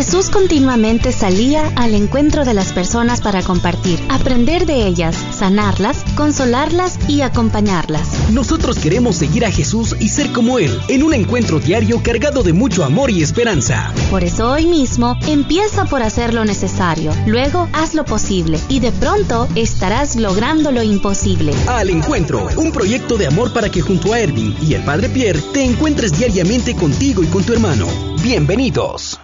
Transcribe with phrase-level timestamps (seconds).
[0.00, 6.98] Jesús continuamente salía al encuentro de las personas para compartir, aprender de ellas, sanarlas, consolarlas
[7.06, 8.30] y acompañarlas.
[8.30, 12.54] Nosotros queremos seguir a Jesús y ser como Él, en un encuentro diario cargado de
[12.54, 13.92] mucho amor y esperanza.
[14.10, 18.92] Por eso hoy mismo empieza por hacer lo necesario, luego haz lo posible y de
[18.92, 21.52] pronto estarás logrando lo imposible.
[21.66, 25.42] Al encuentro, un proyecto de amor para que junto a Erwin y el Padre Pierre
[25.52, 27.86] te encuentres diariamente contigo y con tu hermano.
[28.22, 29.20] Bienvenidos.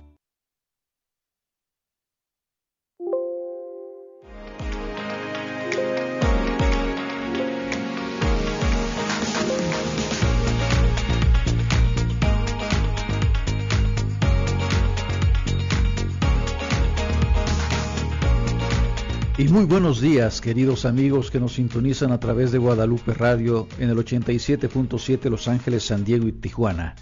[19.39, 23.91] Y muy buenos días, queridos amigos que nos sintonizan a través de Guadalupe Radio en
[23.91, 26.95] el 87.7 Los Ángeles, San Diego y Tijuana.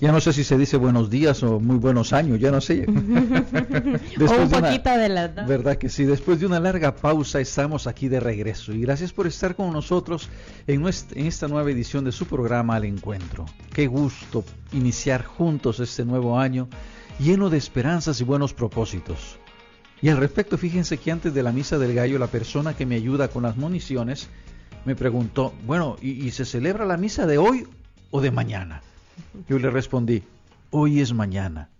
[0.00, 2.86] Ya no sé si se dice buenos días o muy buenos años, ya no sé.
[2.88, 5.42] o un poquito adelante.
[5.46, 9.28] Verdad que sí, después de una larga pausa estamos aquí de regreso y gracias por
[9.28, 10.28] estar con nosotros
[10.66, 13.46] en, en esta nueva edición de su programa Al Encuentro.
[13.72, 16.68] Qué gusto iniciar juntos este nuevo año
[17.20, 19.38] lleno de esperanzas y buenos propósitos.
[20.02, 22.96] Y al respecto, fíjense que antes de la misa del gallo, la persona que me
[22.96, 24.28] ayuda con las municiones
[24.84, 27.66] me preguntó, bueno, ¿y, se celebra la misa de hoy
[28.10, 28.82] o de mañana?
[29.48, 30.22] Yo le respondí,
[30.70, 31.70] hoy es mañana.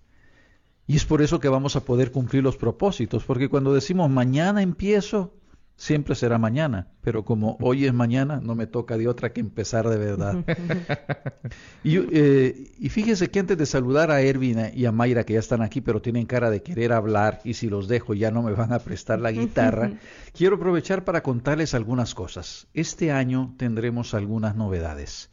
[0.87, 4.63] Y es por eso que vamos a poder cumplir los propósitos, porque cuando decimos mañana
[4.63, 5.35] empiezo,
[5.77, 9.89] siempre será mañana, pero como hoy es mañana, no me toca de otra que empezar
[9.89, 10.37] de verdad.
[11.85, 15.39] y, eh, y, fíjese que antes de saludar a Ervin y a Mayra, que ya
[15.39, 18.53] están aquí, pero tienen cara de querer hablar, y si los dejo ya no me
[18.53, 19.93] van a prestar la guitarra,
[20.33, 22.69] quiero aprovechar para contarles algunas cosas.
[22.73, 25.31] Este año tendremos algunas novedades.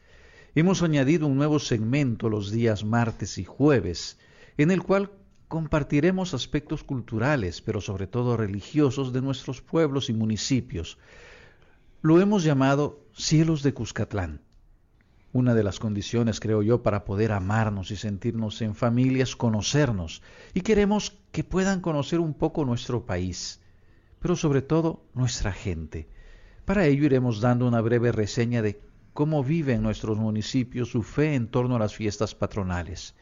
[0.55, 4.19] Hemos añadido un nuevo segmento los días martes y jueves,
[4.57, 5.09] en el cual
[5.54, 10.98] compartiremos aspectos culturales, pero sobre todo religiosos de nuestros pueblos y municipios.
[12.02, 14.42] Lo hemos llamado Cielos de Cuscatlán.
[15.31, 20.24] Una de las condiciones, creo yo, para poder amarnos y sentirnos en familia es conocernos.
[20.56, 23.62] Y queremos que puedan conocer un poco nuestro país,
[24.18, 26.09] pero sobre todo nuestra gente.
[26.66, 28.81] Para ello iremos dando una breve reseña de
[29.13, 33.13] cómo vive en nuestros municipios su fe en torno a las fiestas patronales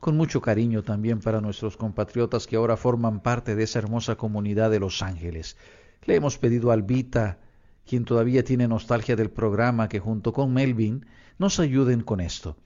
[0.00, 4.70] con mucho cariño también para nuestros compatriotas que ahora forman parte de esa hermosa comunidad
[4.70, 5.56] de Los Ángeles.
[6.04, 7.38] Le hemos pedido a Albita,
[7.86, 11.06] quien todavía tiene nostalgia del programa, que junto con Melvin
[11.38, 12.56] nos ayuden con esto.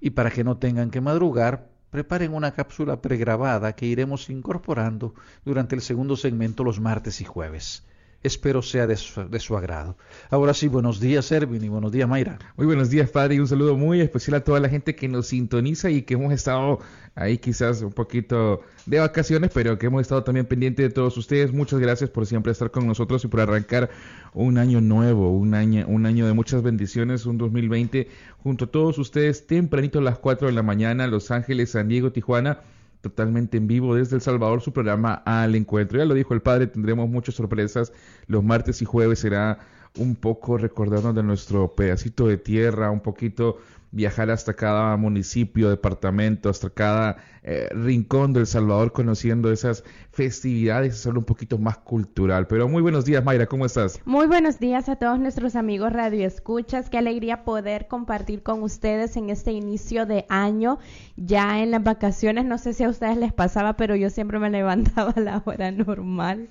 [0.00, 5.14] Y para que no tengan que madrugar, preparen una cápsula pregrabada que iremos incorporando
[5.44, 7.84] durante el segundo segmento los martes y jueves.
[8.22, 9.96] Espero sea de su, agrado.
[10.30, 12.38] Ahora sí, buenos días, Erwin, y buenos días, Mayra.
[12.56, 15.26] Muy buenos días, padre, y un saludo muy especial a toda la gente que nos
[15.26, 16.78] sintoniza y que hemos estado
[17.16, 21.52] ahí quizás un poquito de vacaciones, pero que hemos estado también pendiente de todos ustedes.
[21.52, 23.90] Muchas gracias por siempre estar con nosotros y por arrancar
[24.34, 28.98] un año nuevo, un año, un año de muchas bendiciones, un 2020 junto a todos
[28.98, 32.60] ustedes tempranito a las 4 de la mañana, Los Ángeles, San Diego, Tijuana
[33.02, 35.98] totalmente en vivo desde El Salvador su programa Al Encuentro.
[35.98, 37.92] Ya lo dijo el padre, tendremos muchas sorpresas.
[38.26, 39.58] Los martes y jueves será
[39.98, 43.58] un poco recordarnos de nuestro pedacito de tierra, un poquito
[43.92, 51.20] viajar hasta cada municipio, departamento, hasta cada eh, rincón del Salvador, conociendo esas festividades, hacerlo
[51.20, 52.46] un poquito más cultural.
[52.46, 54.00] Pero muy buenos días, Mayra, ¿cómo estás?
[54.06, 56.88] Muy buenos días a todos nuestros amigos Radio Escuchas.
[56.88, 60.78] Qué alegría poder compartir con ustedes en este inicio de año,
[61.16, 62.46] ya en las vacaciones.
[62.46, 65.70] No sé si a ustedes les pasaba, pero yo siempre me levantaba a la hora
[65.70, 66.48] normal.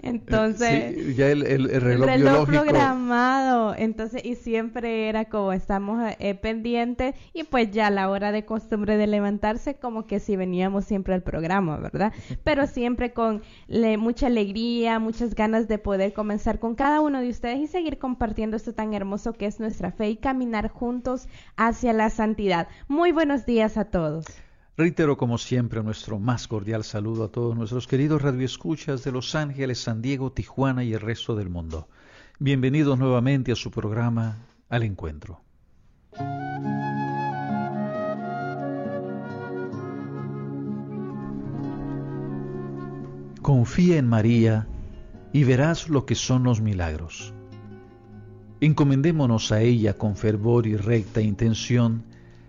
[0.00, 3.74] Entonces, sí, ya el, el, reloj, el reloj programado.
[3.76, 6.77] Entonces, y siempre era como estamos eh, pendientes
[7.32, 11.22] y pues ya la hora de costumbre de levantarse, como que si veníamos siempre al
[11.22, 12.12] programa, ¿verdad?
[12.44, 13.42] Pero siempre con
[13.98, 18.56] mucha alegría, muchas ganas de poder comenzar con cada uno de ustedes y seguir compartiendo
[18.56, 22.68] esto tan hermoso que es nuestra fe y caminar juntos hacia la santidad.
[22.86, 24.26] Muy buenos días a todos.
[24.76, 29.80] Reitero como siempre nuestro más cordial saludo a todos nuestros queridos radioescuchas de Los Ángeles,
[29.80, 31.88] San Diego, Tijuana y el resto del mundo.
[32.38, 34.36] Bienvenidos nuevamente a su programa
[34.68, 35.47] Al Encuentro.
[43.42, 44.66] Confía en María
[45.32, 47.32] y verás lo que son los milagros.
[48.60, 52.04] Encomendémonos a ella con fervor y recta intención,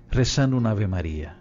[0.10, 1.38] rezando un Ave María.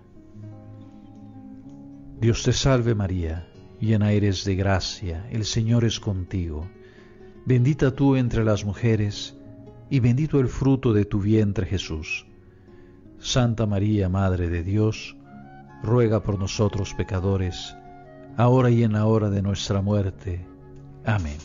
[2.20, 3.48] Dios te salve María,
[3.80, 6.68] llena eres de gracia, el Señor es contigo.
[7.46, 9.37] Bendita tú entre las mujeres,
[9.90, 12.26] y bendito el fruto de tu vientre Jesús.
[13.18, 15.16] Santa María, Madre de Dios,
[15.82, 17.76] ruega por nosotros pecadores,
[18.36, 20.46] ahora y en la hora de nuestra muerte.
[21.04, 21.38] Amén.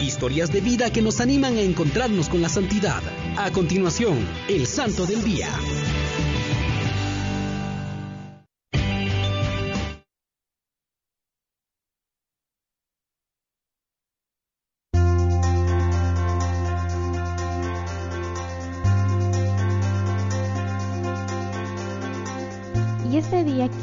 [0.00, 3.02] Historias de vida que nos animan a encontrarnos con la santidad.
[3.36, 5.48] A continuación, el Santo del Día.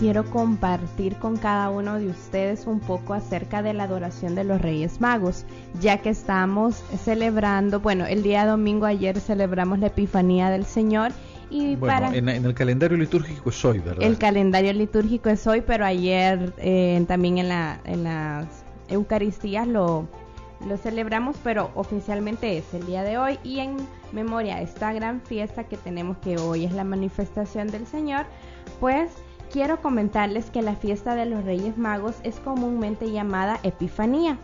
[0.02, 4.60] Quiero compartir con cada uno de ustedes un poco acerca de la adoración de los
[4.60, 5.46] Reyes Magos,
[5.80, 11.12] ya que estamos celebrando, bueno, el día domingo ayer celebramos la Epifanía del Señor
[11.52, 14.02] y para en, el calendario litúrgico es hoy, ¿verdad?
[14.02, 18.48] El calendario litúrgico es hoy, pero ayer eh, también en, la, en las
[18.90, 20.08] Eucaristías lo,
[20.68, 23.78] lo celebramos, pero oficialmente es el día de hoy y en
[24.12, 28.26] memoria a esta gran fiesta que tenemos que hoy es la manifestación del Señor,
[28.80, 29.12] pues
[29.52, 34.38] quiero comentarles que la fiesta de los Reyes Magos es comúnmente llamada Epifanía,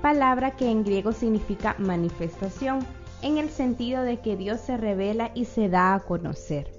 [0.00, 2.80] palabra que en griego significa manifestación,
[3.22, 6.70] en el sentido de que Dios se revela y se da a conocer.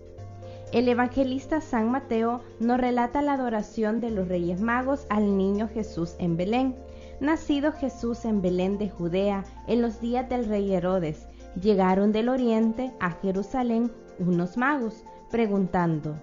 [0.71, 6.15] El evangelista San Mateo nos relata la adoración de los Reyes Magos al niño Jesús
[6.19, 6.75] en Belén.
[7.19, 11.27] Nacido Jesús en Belén de Judea en los días del rey Herodes,
[11.61, 16.15] llegaron del oriente a Jerusalén unos magos, preguntando,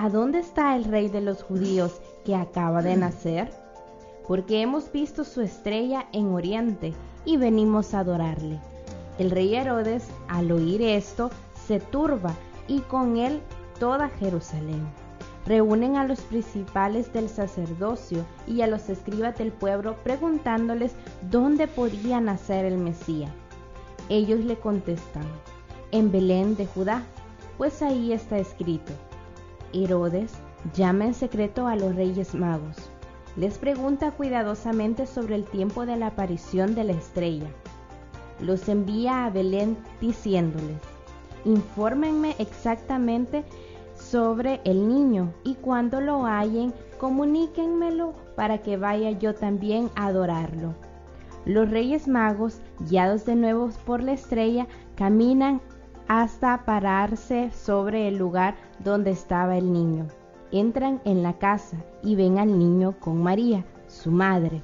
[0.00, 3.50] ¿A dónde está el rey de los judíos que acaba de nacer?
[4.28, 8.60] Porque hemos visto su estrella en oriente y venimos a adorarle.
[9.18, 11.30] El rey Herodes, al oír esto,
[11.66, 12.32] se turba
[12.68, 13.40] y con él
[13.80, 14.86] toda Jerusalén.
[15.46, 20.94] Reúnen a los principales del sacerdocio y a los escribas del pueblo preguntándoles
[21.28, 23.32] dónde podía nacer el Mesías.
[24.08, 25.26] Ellos le contestan,
[25.90, 27.02] en Belén de Judá,
[27.56, 28.92] pues ahí está escrito
[29.72, 30.32] Herodes
[30.74, 32.76] llama en secreto a los reyes magos.
[33.36, 37.48] Les pregunta cuidadosamente sobre el tiempo de la aparición de la estrella.
[38.40, 40.78] Los envía a Belén diciéndoles,
[41.44, 43.44] infórmenme exactamente
[43.94, 50.74] sobre el niño y cuando lo hallen, comuníquenmelo para que vaya yo también a adorarlo.
[51.44, 54.66] Los reyes magos, guiados de nuevo por la estrella,
[54.96, 55.60] caminan
[56.08, 60.08] hasta pararse sobre el lugar donde estaba el niño.
[60.50, 64.62] Entran en la casa y ven al niño con María, su madre.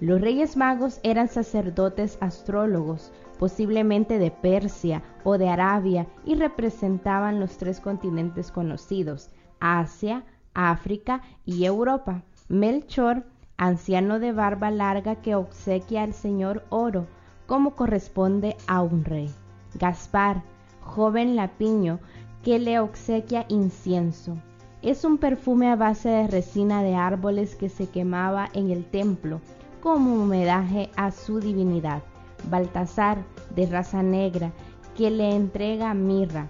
[0.00, 7.56] Los reyes magos eran sacerdotes astrólogos, posiblemente de Persia o de Arabia, y representaban los
[7.56, 10.24] tres continentes conocidos, Asia,
[10.54, 12.22] África y Europa.
[12.48, 13.24] Melchor,
[13.56, 17.06] anciano de barba larga que obsequia al Señor oro,
[17.46, 19.32] como corresponde a un rey.
[19.74, 20.42] Gaspar,
[20.84, 21.98] joven lapiño
[22.42, 24.36] que le obsequia incienso.
[24.82, 29.40] Es un perfume a base de resina de árboles que se quemaba en el templo
[29.80, 32.02] como homenaje a su divinidad.
[32.50, 34.52] Baltasar, de raza negra,
[34.94, 36.48] que le entrega mirra,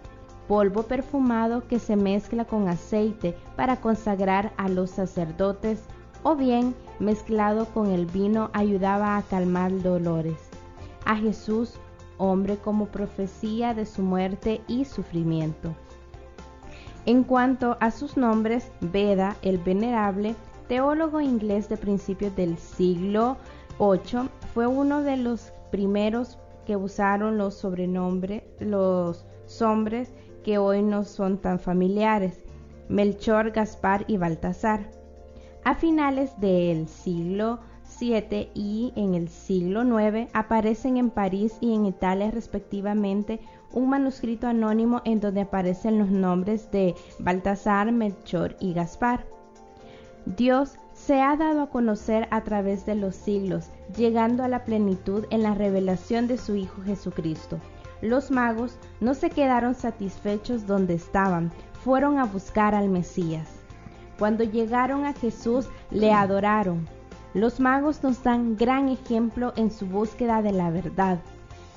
[0.48, 5.82] polvo perfumado que se mezcla con aceite para consagrar a los sacerdotes,
[6.22, 10.50] o bien mezclado con el vino ayudaba a calmar dolores.
[11.04, 11.78] A Jesús
[12.18, 15.74] hombre como profecía de su muerte y sufrimiento.
[17.06, 20.34] En cuanto a sus nombres, Beda, el venerable,
[20.68, 23.36] teólogo inglés de principios del siglo
[23.78, 29.26] VIII, fue uno de los primeros que usaron los sobrenombres, los
[29.60, 32.44] nombres que hoy no son tan familiares,
[32.88, 34.90] Melchor, Gaspar y Baltasar.
[35.64, 37.60] A finales del siglo
[38.04, 43.40] y en el siglo IX aparecen en París y en Italia respectivamente
[43.72, 49.24] un manuscrito anónimo en donde aparecen los nombres de Baltasar, Melchor y Gaspar.
[50.26, 55.24] Dios se ha dado a conocer a través de los siglos, llegando a la plenitud
[55.30, 57.58] en la revelación de su Hijo Jesucristo.
[58.02, 63.48] Los magos no se quedaron satisfechos donde estaban, fueron a buscar al Mesías.
[64.18, 66.86] Cuando llegaron a Jesús, le adoraron,
[67.34, 71.18] los magos nos dan gran ejemplo en su búsqueda de la verdad.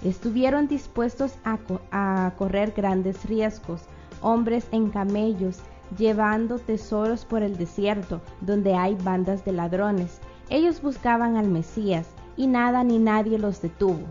[0.04, 3.82] Estuvieron dispuestos a, correr grandes riesgos,
[4.22, 5.60] hombres en camellos,
[5.98, 10.20] llevando tesoros por el desierto, donde hay bandas de ladrones.
[10.50, 14.06] Ellos buscaban al Mesías, y nada ni nadie los detuvo.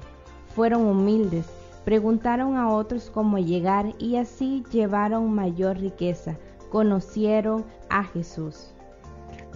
[0.56, 1.46] Fueron humildes,
[1.84, 6.36] preguntaron a otros cómo llegar y así llevaron mayor riqueza.
[6.70, 8.72] Conocieron a Jesús.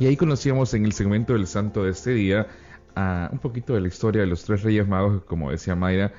[0.01, 2.47] Y ahí conocíamos en el segmento del santo de este día
[2.97, 6.11] a un poquito de la historia de los tres reyes magos, como decía Mayra,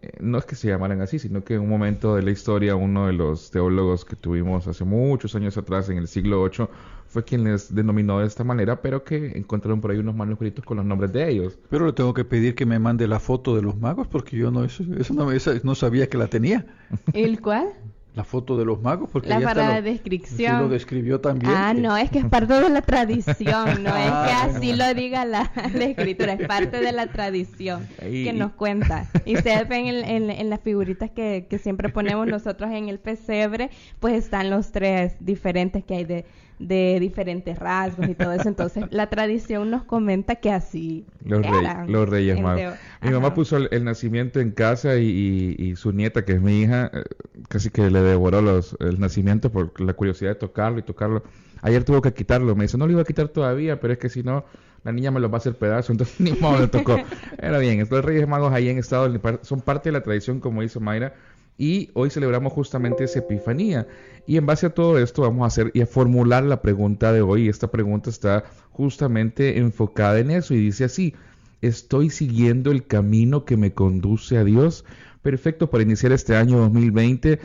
[0.00, 2.76] eh, no es que se llamaran así, sino que en un momento de la historia
[2.76, 6.68] uno de los teólogos que tuvimos hace muchos años atrás, en el siglo VIII,
[7.08, 10.76] fue quien les denominó de esta manera, pero que encontraron por ahí unos manuscritos con
[10.76, 11.58] los nombres de ellos.
[11.70, 14.52] Pero le tengo que pedir que me mande la foto de los magos porque yo
[14.52, 15.28] no, eso, no,
[15.64, 16.66] no sabía que la tenía.
[17.12, 17.72] ¿El cuál?
[18.14, 20.60] La foto de los magos, porque la la descripción.
[20.60, 21.52] lo describió también.
[21.52, 24.94] Ah, no, es que es parte de la tradición, no es que ah, así lo
[24.94, 29.10] diga la, escritura, es parte de la tradición que nos cuenta.
[29.24, 33.70] Y se ven en, en, las figuritas que, que siempre ponemos nosotros en el pesebre,
[33.98, 36.24] pues están los tres diferentes que hay de
[36.66, 38.48] de diferentes rasgos y todo eso.
[38.48, 41.44] Entonces, la tradición nos comenta que así los,
[41.86, 42.74] los Reyes Magos.
[43.02, 47.02] Mi mamá puso el, nacimiento en casa y, su nieta, que es mi hija, eh,
[47.48, 51.22] casi que le devoró los, el nacimiento por la curiosidad de tocarlo y tocarlo.
[51.62, 52.54] Ayer tuvo que quitarlo.
[52.54, 54.44] Me dice, no lo iba a quitar todavía, pero es que si no,
[54.84, 55.92] la niña me lo va a hacer pedazo.
[55.92, 56.96] Entonces, ni modo le tocó.
[57.38, 57.86] Era bien.
[57.90, 61.14] Los Reyes Magos ahí en estado son parte de la tradición, como dice Mayra
[61.56, 63.86] y hoy celebramos justamente esa Epifanía.
[64.26, 67.22] Y en base a todo esto vamos a hacer y a formular la pregunta de
[67.22, 67.48] hoy.
[67.48, 71.14] Esta pregunta está justamente enfocada en eso y dice así,
[71.60, 74.84] ¿estoy siguiendo el camino que me conduce a Dios?
[75.22, 77.38] Perfecto para iniciar este año 2020.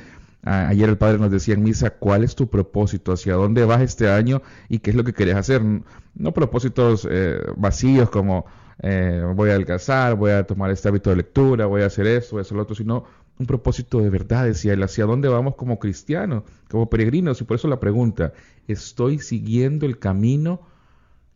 [0.44, 3.12] ayer el Padre nos decía en misa, ¿cuál es tu propósito?
[3.12, 4.42] ¿Hacia dónde vas este año?
[4.70, 5.62] ¿Y qué es lo que querés hacer?
[6.16, 8.46] No propósitos eh, vacíos como
[8.82, 12.36] eh, voy a adelgazar, voy a tomar este hábito de lectura, voy a hacer esto,
[12.36, 13.04] voy a hacer lo otro, sino
[13.40, 17.40] un propósito de verdad, decía él, hacia dónde vamos como cristianos, como peregrinos.
[17.40, 18.34] Y por eso la pregunta,
[18.68, 20.60] ¿estoy siguiendo el camino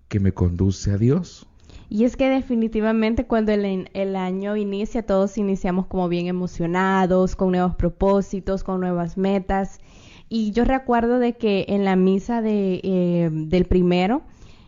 [0.10, 1.48] que me conduce a Dios?
[1.90, 7.52] Y es que definitivamente cuando el, el, año inicia, todos iniciamos como bien emocionados, con
[7.52, 9.80] nuevos propósitos, con nuevas metas.
[10.28, 14.24] Y yo recuerdo de que en la misa de, eh, del primero,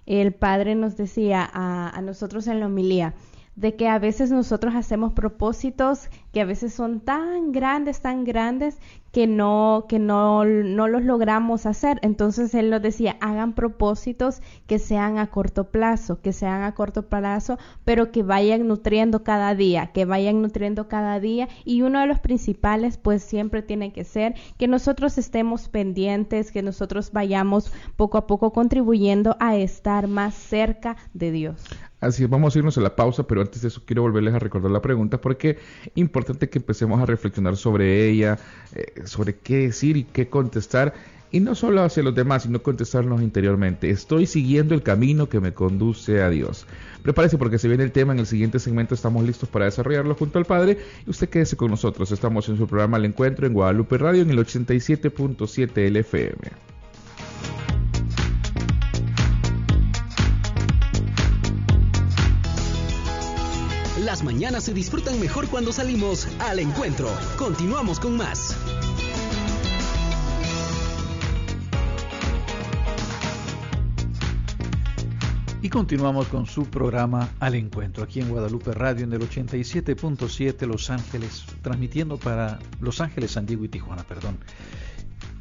[0.06, 3.16] el padre nos decía a, a nosotros en la homilía,
[3.56, 8.78] de que a veces nosotros hacemos propósitos que a veces son tan grandes, tan grandes
[9.14, 11.98] que no que no, no los logramos hacer.
[12.02, 17.04] Entonces él nos decía, hagan propósitos que sean a corto plazo, que sean a corto
[17.04, 22.08] plazo, pero que vayan nutriendo cada día, que vayan nutriendo cada día y uno de
[22.08, 28.18] los principales pues siempre tiene que ser que nosotros estemos pendientes, que nosotros vayamos poco
[28.18, 31.64] a poco contribuyendo a estar más cerca de Dios.
[32.02, 34.70] Así vamos a irnos a la pausa, pero antes de eso quiero volverles a recordar
[34.70, 35.58] la pregunta porque
[35.96, 38.40] es importante que empecemos a reflexionar sobre ella,
[38.74, 40.94] eh, sobre qué decir y qué contestar.
[41.32, 43.90] Y no solo hacia los demás, sino contestarnos interiormente.
[43.90, 46.66] Estoy siguiendo el camino que me conduce a Dios.
[47.04, 48.96] Prepárese porque se viene el tema en el siguiente segmento.
[48.96, 50.78] Estamos listos para desarrollarlo junto al Padre.
[51.06, 52.12] Y usted quédese con nosotros.
[52.12, 56.75] Estamos en su programa El Encuentro en Guadalupe Radio en el 87.7 LFM.
[64.06, 67.10] Las mañanas se disfrutan mejor cuando salimos al encuentro.
[67.40, 68.56] Continuamos con más.
[75.64, 80.92] Y continuamos con su programa Al Encuentro, aquí en Guadalupe Radio, en el 87.7 Los
[80.92, 84.38] Ángeles, transmitiendo para Los Ángeles, San Diego y Tijuana, perdón.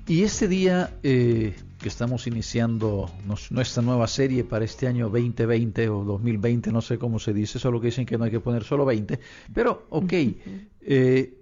[0.07, 3.11] Y este día eh, que estamos iniciando
[3.51, 7.81] nuestra nueva serie para este año 2020 o 2020, no sé cómo se dice, solo
[7.81, 9.19] que dicen que no hay que poner solo 20,
[9.55, 10.13] pero ok,
[10.83, 11.39] eh,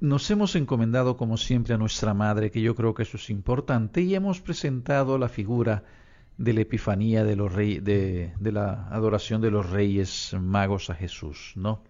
[0.00, 4.00] nos hemos encomendado como siempre a nuestra Madre, que yo creo que eso es importante,
[4.00, 5.84] y hemos presentado la figura
[6.38, 10.94] de la Epifanía de, los rey, de, de la adoración de los Reyes Magos a
[10.94, 11.82] Jesús, ¿no?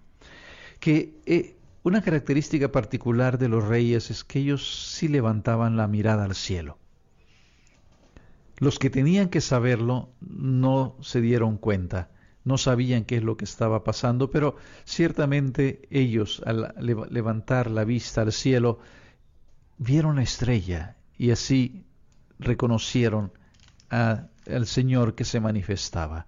[0.80, 6.24] Que eh, una característica particular de los reyes es que ellos sí levantaban la mirada
[6.24, 6.78] al cielo.
[8.58, 12.10] Los que tenían que saberlo no se dieron cuenta,
[12.44, 16.72] no sabían qué es lo que estaba pasando, pero ciertamente ellos al
[17.10, 18.78] levantar la vista al cielo
[19.78, 21.84] vieron la estrella y así
[22.38, 23.32] reconocieron
[23.88, 26.26] al Señor que se manifestaba.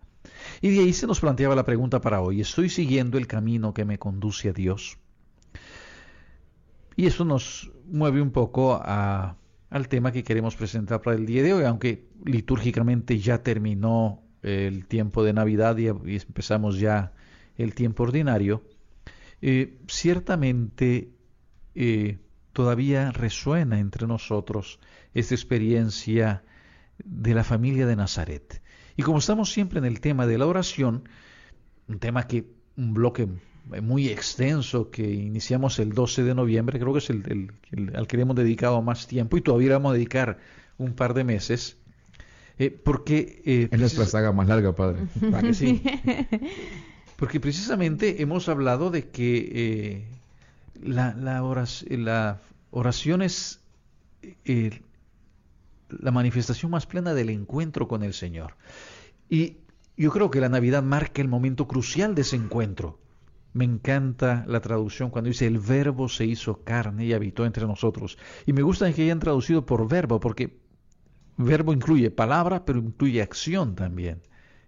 [0.60, 3.84] Y de ahí se nos planteaba la pregunta para hoy, ¿estoy siguiendo el camino que
[3.84, 4.98] me conduce a Dios?
[6.96, 9.36] Y eso nos mueve un poco a,
[9.70, 14.86] al tema que queremos presentar para el día de hoy, aunque litúrgicamente ya terminó el
[14.86, 17.12] tiempo de Navidad y, empezamos ya
[17.56, 18.62] el tiempo ordinario,
[19.40, 21.10] eh, ciertamente
[21.74, 22.18] eh,
[22.52, 24.78] todavía resuena entre nosotros
[25.14, 26.44] esta experiencia
[27.04, 28.62] de la familia de Nazaret.
[28.96, 31.08] Y como estamos siempre en el tema de la oración,
[31.88, 32.46] un tema que
[32.76, 33.28] un bloque
[33.82, 37.52] muy extenso que iniciamos el 12 de noviembre, creo que es el,
[37.94, 40.38] al que le hemos dedicado más tiempo y todavía vamos a dedicar
[40.78, 41.76] un par de meses.
[42.58, 45.00] Eh, porque eh, es nuestra saga más larga, padre.
[45.54, 45.82] sí.
[47.16, 50.04] Porque precisamente hemos hablado de que eh,
[50.82, 52.40] la, la, oración, la,
[52.70, 53.60] oración, es
[54.44, 54.80] eh,
[55.88, 58.56] la manifestación más plena del encuentro con el Señor.
[59.28, 59.58] Y
[59.96, 62.98] yo creo que la Navidad marca el momento crucial de ese encuentro.
[63.54, 68.18] Me encanta la traducción cuando dice el verbo se hizo carne y habitó entre nosotros.
[68.46, 70.58] Y me gusta que hayan traducido por verbo, porque
[71.36, 74.22] verbo incluye palabra, pero incluye acción también.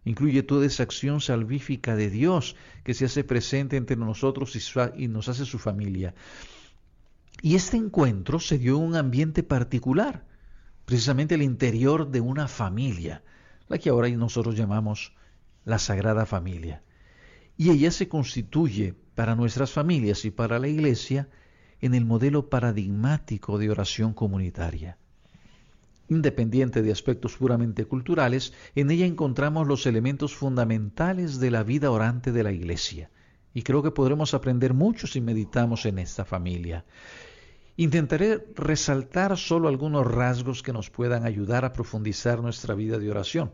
[0.04, 4.54] Incluye toda esa acción salvífica de Dios que se hace presente entre nosotros
[4.96, 6.14] y, nos hace su familia.
[7.42, 10.24] Y este encuentro se dio en un ambiente particular,
[10.84, 13.24] precisamente el interior de una familia,
[13.66, 15.12] la que ahora nosotros llamamos
[15.64, 16.84] la Sagrada Familia
[17.56, 21.28] y ella se constituye para nuestras familias y para la Iglesia
[21.80, 24.98] en el modelo paradigmático de oración comunitaria.
[26.08, 32.30] Independiente de aspectos puramente culturales, en ella encontramos los elementos fundamentales de la vida orante
[32.30, 33.10] de la Iglesia,
[33.52, 36.84] y creo que podremos aprender mucho si meditamos en esta familia.
[37.76, 43.52] Intentaré resaltar solo algunos rasgos que nos puedan ayudar a profundizar nuestra vida de oración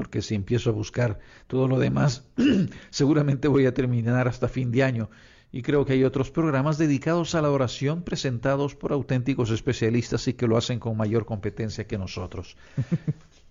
[0.00, 2.24] porque si empiezo a buscar todo lo demás,
[2.88, 5.10] seguramente voy a terminar hasta fin de año.
[5.52, 10.32] Y creo que hay otros programas dedicados a la oración presentados por auténticos especialistas y
[10.32, 12.56] que lo hacen con mayor competencia que nosotros.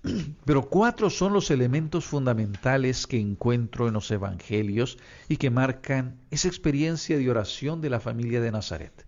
[0.43, 6.47] Pero cuatro son los elementos fundamentales que encuentro en los evangelios y que marcan esa
[6.47, 9.05] experiencia de oración de la familia de Nazaret.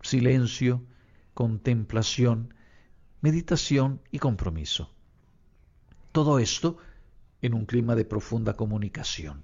[0.00, 0.82] Silencio,
[1.34, 2.54] contemplación,
[3.20, 4.93] meditación y compromiso.
[6.14, 6.76] Todo esto
[7.42, 9.42] en un clima de profunda comunicación,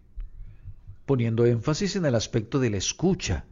[1.04, 3.44] poniendo énfasis en el aspecto de la escucha.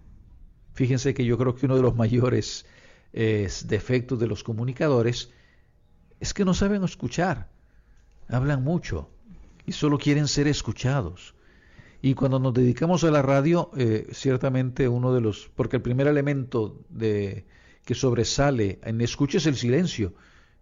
[0.72, 2.64] Fíjense que yo creo que uno de los mayores
[3.12, 5.32] eh, defectos de los comunicadores
[6.20, 7.50] es que no saben escuchar,
[8.28, 9.10] hablan mucho
[9.66, 11.34] y solo quieren ser escuchados.
[12.00, 16.06] Y cuando nos dedicamos a la radio, eh, ciertamente uno de los, porque el primer
[16.06, 17.46] elemento de,
[17.84, 20.14] que sobresale en escucha es el silencio.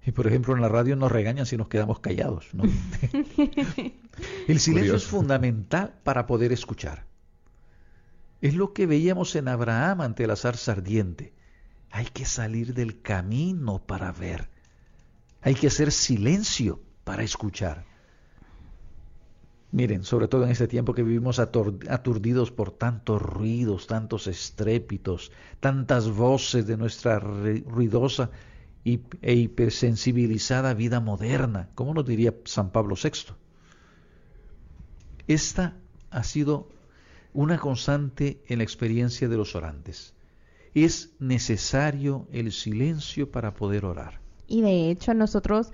[0.06, 2.46] Y por ejemplo, en la radio nos regañan si nos quedamos callados.
[4.46, 7.06] el silencio es fundamental para poder escuchar.
[8.40, 11.32] Es lo que veíamos en Abraham ante el azar sardiente.
[11.90, 14.48] Hay que salir del camino para ver.
[15.42, 17.84] Hay que hacer silencio para escuchar.
[19.72, 26.08] Miren, sobre todo en este tiempo que vivimos aturdidos por tantos ruidos, tantos estrépitos, tantas
[26.08, 28.30] voces de nuestra ruidosa
[28.86, 33.34] e hipersensibilizada vida moderna, como nos diría San Pablo VI.
[35.26, 35.74] Esta
[36.10, 36.68] ha sido
[37.34, 40.14] una constante en la experiencia de los orantes.
[40.74, 44.20] Es necesario el silencio para poder orar.
[44.46, 45.72] Y de hecho nosotros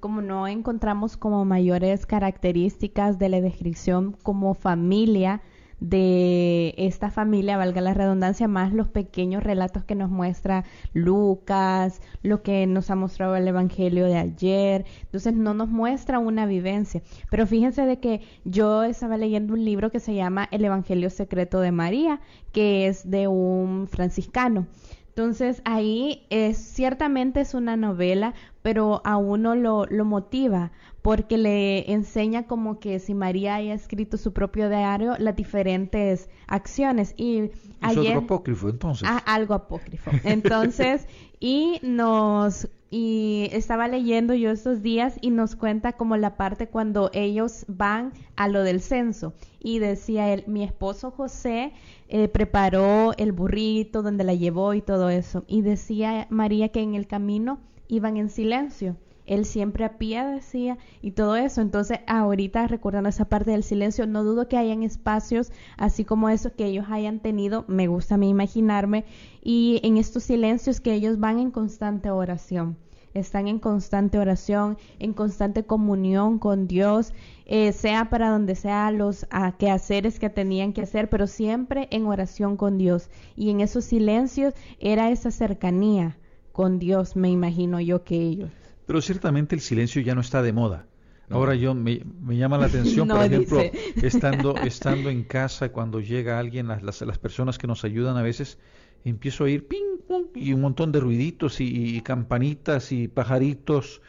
[0.00, 5.42] como no encontramos como mayores características de la descripción como familia,
[5.80, 12.42] de esta familia, valga la redundancia, más los pequeños relatos que nos muestra Lucas, lo
[12.42, 14.84] que nos ha mostrado el Evangelio de ayer.
[15.02, 17.02] Entonces no nos muestra una vivencia.
[17.30, 21.60] Pero fíjense de que yo estaba leyendo un libro que se llama El Evangelio Secreto
[21.60, 22.20] de María,
[22.52, 24.66] que es de un franciscano.
[25.08, 30.72] Entonces ahí es ciertamente es una novela, pero a uno lo, lo motiva
[31.04, 37.12] porque le enseña como que si María haya escrito su propio diario, las diferentes acciones.
[37.18, 37.50] Y ¿Es
[37.82, 39.06] ayer, otro apócrifo entonces.
[39.06, 40.10] Ah, algo apócrifo.
[40.24, 41.06] Entonces,
[41.40, 47.10] y nos y estaba leyendo yo estos días y nos cuenta como la parte cuando
[47.12, 51.74] ellos van a lo del censo y decía él, mi esposo José
[52.08, 56.94] eh, preparó el burrito donde la llevó y todo eso y decía María que en
[56.94, 61.60] el camino iban en silencio él siempre a decía y todo eso.
[61.60, 66.52] Entonces, ahorita recordando esa parte del silencio, no dudo que hayan espacios así como esos
[66.52, 69.04] que ellos hayan tenido, me gusta a mí imaginarme,
[69.42, 72.76] y en estos silencios que ellos van en constante oración.
[73.14, 77.14] Están en constante oración, en constante comunión con Dios,
[77.46, 79.24] eh, sea para donde sea los
[79.58, 83.10] quehaceres que tenían que hacer, pero siempre en oración con Dios.
[83.36, 86.18] Y en esos silencios era esa cercanía
[86.50, 88.63] con Dios, me imagino yo que ellos.
[88.86, 90.86] Pero ciertamente el silencio ya no está de moda.
[91.30, 93.60] Ahora yo me, llama la atención, por ejemplo,
[94.02, 98.58] estando estando en casa cuando llega alguien, las, las, personas que nos ayudan a veces,
[99.04, 104.02] empiezo a oír ping pum y un montón de ruiditos y campanitas y pajaritos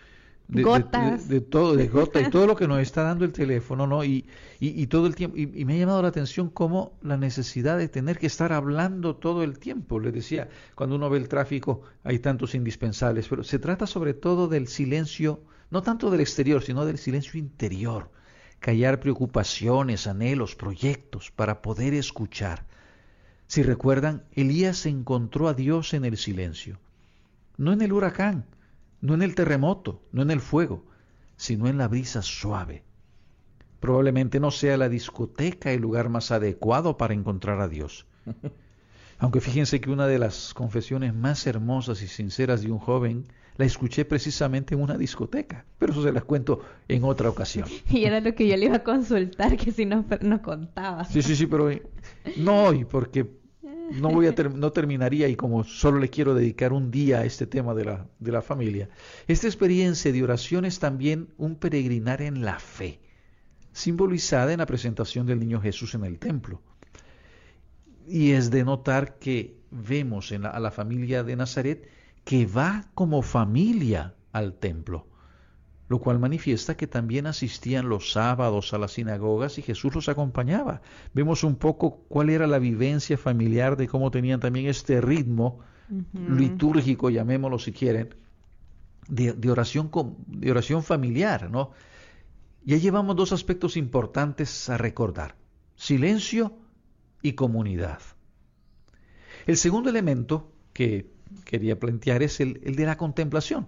[0.47, 1.27] de, gotas.
[1.27, 4.03] De, todo, de gota y todo lo que nos está dando el teléfono, ¿no?
[4.03, 4.25] Y,
[4.59, 8.19] y, todo el tiempo, y, me ha llamado la atención cómo la necesidad de tener
[8.19, 9.99] que estar hablando todo el tiempo.
[9.99, 14.47] Le decía, cuando uno ve el tráfico hay tantos indispensables, pero se trata sobre todo
[14.47, 18.11] del silencio, no tanto del exterior, sino del silencio interior,
[18.59, 22.65] callar preocupaciones, anhelos, proyectos, para poder escuchar.
[23.47, 26.79] Si recuerdan, Elías encontró a Dios en el silencio,
[27.57, 28.45] no en el huracán,
[29.05, 30.83] no en el terremoto, no en el fuego,
[31.37, 32.83] sino en la brisa suave.
[33.79, 38.05] Probablemente no sea la discoteca el lugar más adecuado para encontrar a Dios.
[39.19, 43.25] Aunque fíjense que una de las confesiones más hermosas y sinceras de un joven
[43.57, 47.69] la escuché precisamente en una discoteca, pero eso se las cuento en otra ocasión.
[47.89, 51.05] Y era lo que yo le iba a consultar, que si no nos contaba.
[51.05, 51.81] Sí, sí, sí, pero eh,
[52.37, 53.29] no hoy, porque
[53.91, 57.47] no voy a no terminaría y como solo le quiero dedicar un día a este
[57.47, 58.89] tema de la, de la familia.
[59.27, 62.99] Esta experiencia de oración es también un peregrinar en la fe,
[63.71, 66.61] simbolizada en la presentación del niño Jesús en el templo.
[68.07, 71.89] Y es de notar que vemos a la familia de Nazaret
[72.23, 75.07] que va como familia al templo,
[75.87, 80.81] lo cual manifiesta que también asistían los sábados a las sinagogas y Jesús los acompañaba.
[81.13, 85.59] Vemos un poco cuál era la vivencia familiar de cómo tenían también este ritmo
[86.13, 88.15] litúrgico, llamémoslo si quieren,
[89.07, 89.91] de, oración,
[90.27, 91.71] de oración familiar, ¿no?
[92.63, 95.35] Ya llevamos dos aspectos importantes a recordar,
[95.75, 96.57] silencio
[97.21, 97.99] y comunidad.
[99.45, 101.11] El segundo elemento que
[101.43, 103.67] quería plantear es el, de la contemplación.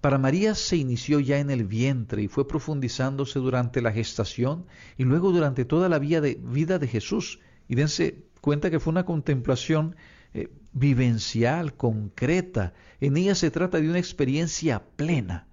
[0.00, 5.04] Para María se inició ya en el vientre y fue profundizándose durante la gestación y
[5.04, 7.40] luego durante toda la vida de, vida de Jesús.
[7.66, 9.96] Y dense cuenta que fue una contemplación
[10.34, 12.74] eh, vivencial, concreta.
[13.00, 15.48] En ella se trata de una experiencia plena,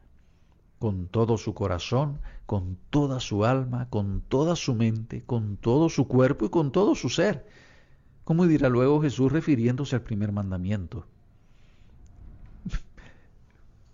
[0.77, 6.07] con todo su corazón, con toda su alma, con toda su mente, con todo su
[6.07, 7.47] cuerpo y con todo su ser.
[8.23, 11.07] Como dirá luego Jesús refiriéndose al primer mandamiento.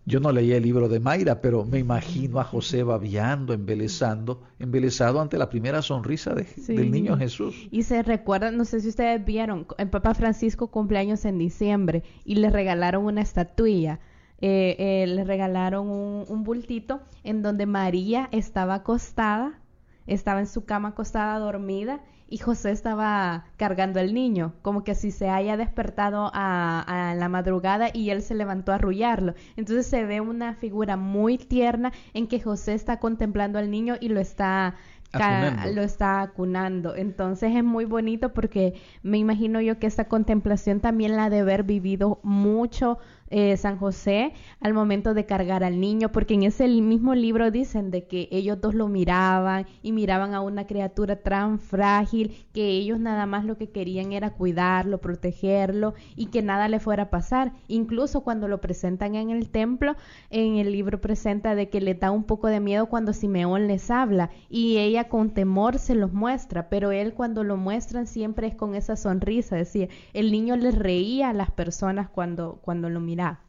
[0.05, 5.21] Yo no leí el libro de Mayra, pero me imagino a José babiando, embelezando, embelezado
[5.21, 7.67] ante la primera sonrisa del niño Jesús.
[7.69, 12.35] Y se recuerda, no sé si ustedes vieron, el Papa Francisco cumpleaños en diciembre y
[12.35, 13.99] le regalaron una estatuilla.
[14.43, 19.59] Eh, eh, le regalaron un, un bultito en donde María estaba acostada,
[20.07, 22.01] estaba en su cama acostada dormida
[22.31, 27.89] y José estaba cargando al niño, como que si se haya despertado a, la madrugada
[27.93, 29.35] y él se levantó a arrullarlo.
[29.57, 34.07] Entonces se ve una figura muy tierna en que José está contemplando al niño y
[34.07, 34.75] lo está
[35.13, 36.95] lo está acunando.
[36.95, 41.63] Entonces es muy bonito porque me imagino yo que esta contemplación también la de haber
[41.63, 42.97] vivido mucho
[43.33, 47.89] eh, San José al momento de cargar al niño, porque en ese mismo libro dicen
[47.89, 52.99] de que ellos dos lo miraban y miraban a una criatura tan frágil que ellos
[52.99, 57.53] nada más lo que querían era cuidarlo, protegerlo y que nada le fuera a pasar.
[57.69, 59.95] Incluso cuando lo presentan en el templo,
[60.29, 63.89] en el libro presenta de que le da un poco de miedo cuando Simeón les
[63.89, 68.55] habla y ella con temor se los muestra, pero él cuando lo muestran siempre es
[68.55, 72.99] con esa sonrisa, es decir, el niño les reía a las personas cuando, cuando lo
[72.99, 73.39] miraban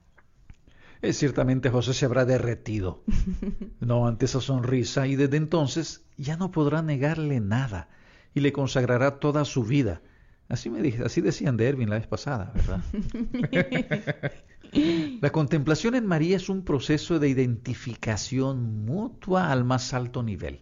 [1.03, 3.03] es ciertamente José se habrá derretido,
[3.81, 7.89] no ante esa sonrisa, y desde entonces ya no podrá negarle nada
[8.35, 10.01] y le consagrará toda su vida.
[10.49, 12.83] Así me dije, así decían de Erwin la vez pasada, ¿verdad?
[15.21, 20.61] la contemplación en María es un proceso de identificación mutua al más alto nivel.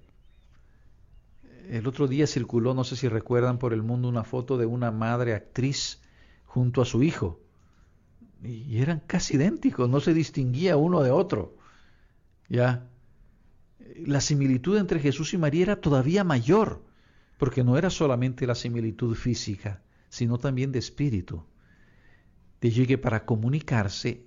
[1.70, 4.90] El otro día circuló, no sé si recuerdan por el mundo, una foto de una
[4.90, 6.00] madre actriz
[6.44, 7.40] junto a su hijo
[8.42, 11.56] y eran casi idénticos, no se distinguía uno de otro.
[12.48, 12.88] Ya.
[14.04, 16.82] La similitud entre Jesús y María era todavía mayor,
[17.38, 21.44] porque no era solamente la similitud física, sino también de espíritu.
[22.60, 24.24] De que para comunicarse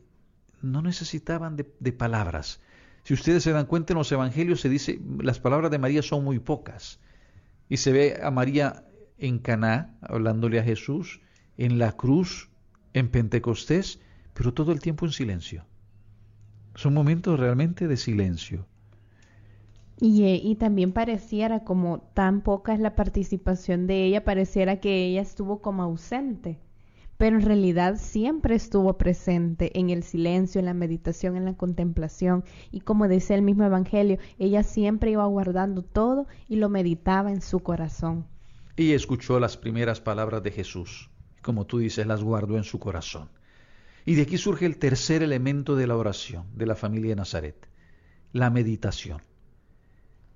[0.62, 2.62] no necesitaban de, de palabras.
[3.04, 6.24] Si ustedes se dan cuenta en los evangelios se dice las palabras de María son
[6.24, 7.00] muy pocas
[7.74, 8.86] y se ve a María
[9.18, 11.22] en Caná hablándole a Jesús,
[11.58, 12.52] en la cruz
[12.94, 14.00] en Pentecostés,
[14.36, 15.66] pero todo el tiempo en silencio.
[16.76, 18.68] Son momentos realmente de silencio.
[20.00, 25.08] Y, eh, y, también pareciera como tan poca es la participación de ella, pareciera que
[25.08, 26.60] ella estuvo como ausente,
[27.18, 32.44] pero en realidad siempre estuvo presente en el silencio, en la meditación, en la contemplación.
[32.72, 37.42] Y como dice el mismo Evangelio, ella siempre iba guardando todo y lo meditaba en
[37.42, 38.26] su corazón.
[38.76, 41.10] Y escuchó las primeras palabras de Jesús
[41.44, 43.30] como tú dices, las guardó en su corazón.
[44.06, 47.68] Y de aquí surge el tercer elemento de la oración de la familia de Nazaret,
[48.32, 49.22] la meditación.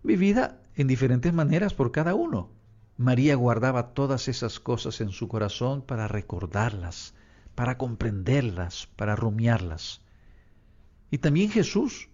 [0.03, 2.51] Vivida en diferentes maneras por cada uno.
[2.97, 7.13] María guardaba todas esas cosas en su corazón para recordarlas,
[7.53, 10.01] para comprenderlas, para rumiarlas.
[11.11, 12.09] Y también Jesús,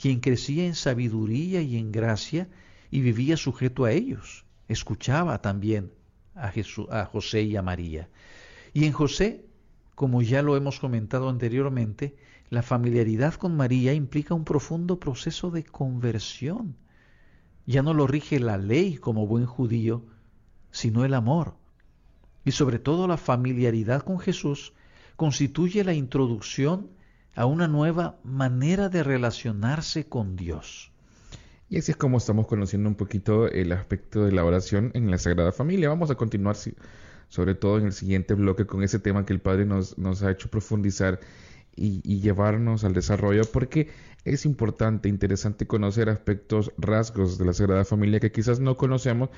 [0.00, 2.48] quien crecía en sabiduría y en gracia,
[2.90, 4.44] y vivía sujeto a ellos.
[4.66, 5.92] Escuchaba también
[6.34, 6.52] a,
[6.90, 8.08] a José y a María.
[8.72, 9.46] Y en José,
[9.94, 12.16] como ya lo hemos comentado anteriormente,
[12.50, 16.76] la familiaridad con María implica un profundo proceso de conversión.
[17.68, 20.02] Ya no lo rige la ley como buen judío,
[20.70, 21.52] sino el amor.
[22.42, 24.72] Y sobre todo la familiaridad con Jesús
[25.16, 26.88] constituye la introducción
[27.34, 30.92] a una nueva manera de relacionarse con Dios.
[31.68, 35.18] Y así es como estamos conociendo un poquito el aspecto de la oración en la
[35.18, 35.90] Sagrada Familia.
[35.90, 36.56] Vamos a continuar
[37.28, 40.30] sobre todo en el siguiente bloque con ese tema que el Padre nos, nos ha
[40.30, 41.20] hecho profundizar
[41.78, 43.88] y, llevarnos al desarrollo, porque
[44.24, 49.30] es importante, interesante conocer aspectos, rasgos de la Sagrada Familia que quizás no conocemos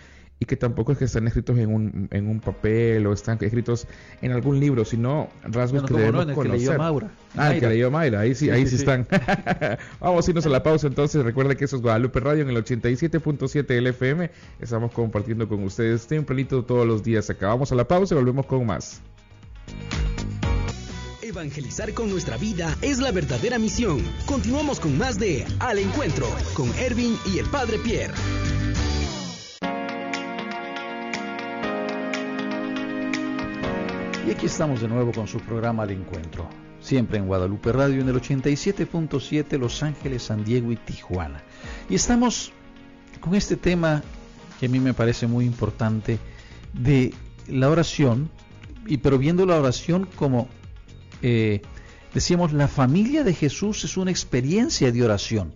[0.42, 3.87] y que tampoco es que están escritos en un, en un papel o están escritos
[4.22, 6.70] en algún libro, sino rasgos que debemos no, conocer.
[6.70, 7.11] Que Maura.
[7.37, 9.07] Ah, el que leyó Mayra, ahí sí, ahí sí, están.
[10.00, 11.22] Vamos a irnos a la pausa entonces.
[11.22, 14.31] Recuerda que eso es Guadalupe Radio en el 87.7 LFM.
[14.61, 17.29] Estamos compartiendo con ustedes tempranito todos los días.
[17.29, 19.03] Acabamos a la pausa y volvemos con más.
[21.30, 24.02] Evangelizar con nuestra vida es la verdadera misión.
[24.26, 28.12] Continuamos con más de Al Encuentro con Ervin y el Padre Pierre.
[34.26, 36.48] Y aquí estamos de nuevo con su programa Al Encuentro,
[36.80, 41.44] siempre en Guadalupe Radio en el 87.7 Los Ángeles, San Diego y Tijuana.
[41.88, 42.50] Y estamos
[43.20, 44.02] con este tema
[44.58, 46.18] que a mí me parece muy importante
[46.72, 47.14] de
[47.46, 48.28] la oración,
[48.84, 50.48] y pero viendo la oración como
[51.22, 51.62] eh,
[52.14, 55.54] decíamos, la familia de Jesús es una experiencia de oración.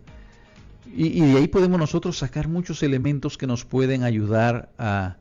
[0.96, 5.16] Y, de ahí podemos nosotros sacar muchos elementos que nos pueden ayudar a,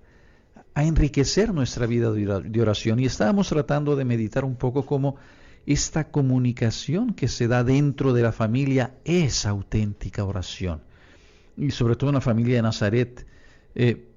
[0.76, 3.00] enriquecer nuestra vida de oración.
[3.00, 5.18] Y estábamos tratando de meditar un poco cómo
[5.66, 10.82] esta comunicación que se da dentro de la familia es auténtica oración.
[11.58, 13.26] Y sobre todo en la familia de Nazaret,
[13.76, 14.08] eh,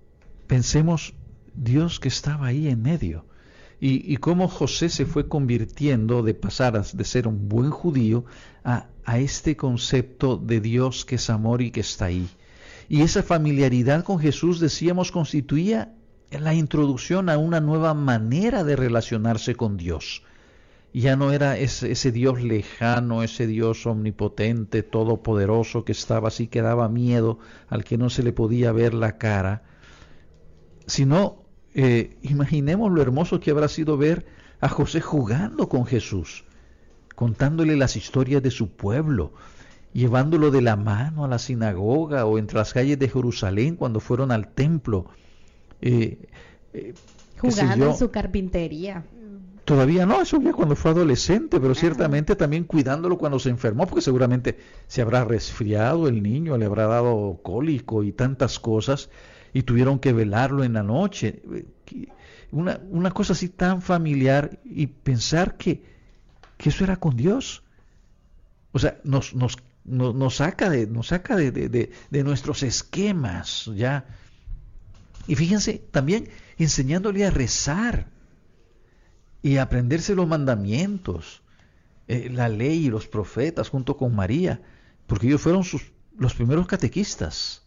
[0.47, 1.15] pensemos
[1.55, 3.25] Dios que estaba ahí en medio
[3.79, 8.25] y, cómo José se fue convirtiendo de pasar de ser un buen judío
[8.65, 12.29] a, a este concepto de Dios que es amor y que está ahí.
[12.89, 15.93] Y esa familiaridad con Jesús, decíamos, constituía
[16.31, 20.23] la introducción a una nueva manera de relacionarse con Dios.
[20.93, 26.89] Ya no era ese, Dios lejano, ese Dios omnipotente, todopoderoso, que estaba así, que daba
[26.89, 29.63] miedo, al que no se le podía ver la cara,
[30.87, 31.46] sino
[31.79, 34.25] eh, imaginemos lo hermoso que habrá sido ver
[34.61, 36.47] a José jugando con Jesús,
[37.15, 39.35] contándole las historias de su pueblo,
[39.93, 44.33] llevándolo de la mano a la sinagoga o entre las calles de Jerusalén cuando fueron
[44.33, 45.11] al templo.
[45.83, 46.17] Eh,
[46.73, 46.95] eh,
[47.39, 49.05] jugando en su carpintería.
[49.67, 54.01] Todavía no, eso ya cuando fue adolescente, pero ciertamente también cuidándolo cuando se enfermó, porque
[54.01, 59.11] seguramente se habrá resfriado el niño, le habrá dado cólico y tantas cosas
[59.53, 61.43] y tuvieron que velarlo en la noche.
[62.51, 65.83] Una, una cosa así tan familiar y pensar que,
[66.57, 67.63] que eso era con Dios.
[68.73, 74.07] O sea, nos, nos, nos, saca, de, nos saca de, de, de, nuestros esquemas, ¿ya?
[75.27, 76.29] Y fíjense, también
[76.59, 78.09] enseñándole a rezar
[79.43, 81.43] y a aprenderse los mandamientos,
[82.09, 84.61] eh, la ley y los profetas junto con María,
[85.07, 87.66] porque ellos fueron sus, los primeros catequistas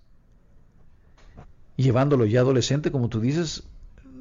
[1.81, 3.63] llevándolo ya adolescente, como tú dices,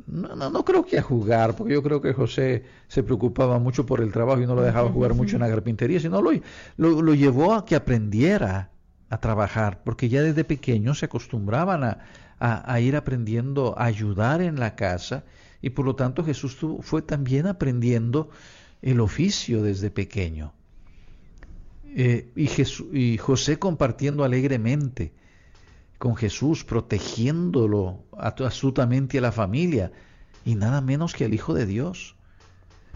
[0.06, 3.84] no, no, no, creo que a jugar, porque yo creo que José se preocupaba mucho
[3.84, 6.32] por el trabajo y no lo dejaba jugar mucho en la carpintería, sino lo,
[6.76, 8.70] lo, llevó a que aprendiera
[9.10, 11.98] a trabajar, porque ya desde pequeño se acostumbraban a,
[12.38, 15.24] a, ir aprendiendo a ayudar en la casa
[15.60, 18.30] y por lo tanto Jesús fue también aprendiendo
[18.80, 20.52] el oficio desde pequeño.
[21.96, 25.12] Eh, y, Jesús, y José compartiendo alegremente
[25.98, 29.92] con Jesús, protegiéndolo absolutamente a la familia
[30.44, 32.16] y nada menos que al Hijo de Dios.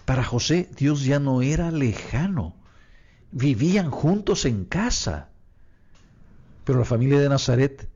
[0.04, 2.56] Para José, Dios ya no era lejano,
[3.32, 5.30] vivían juntos en casa.
[6.64, 7.88] Pero la familia de Nazaret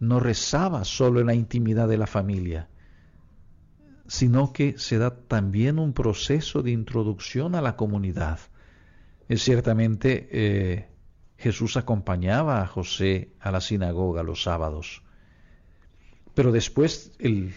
[0.00, 2.68] no rezaba solo en la intimidad de la familia,
[4.06, 8.38] sino que se da también un proceso de introducción a la comunidad.
[9.28, 10.88] Es ciertamente eh,
[11.38, 15.02] Jesús acompañaba a José a la sinagoga los sábados.
[16.34, 17.12] Pero después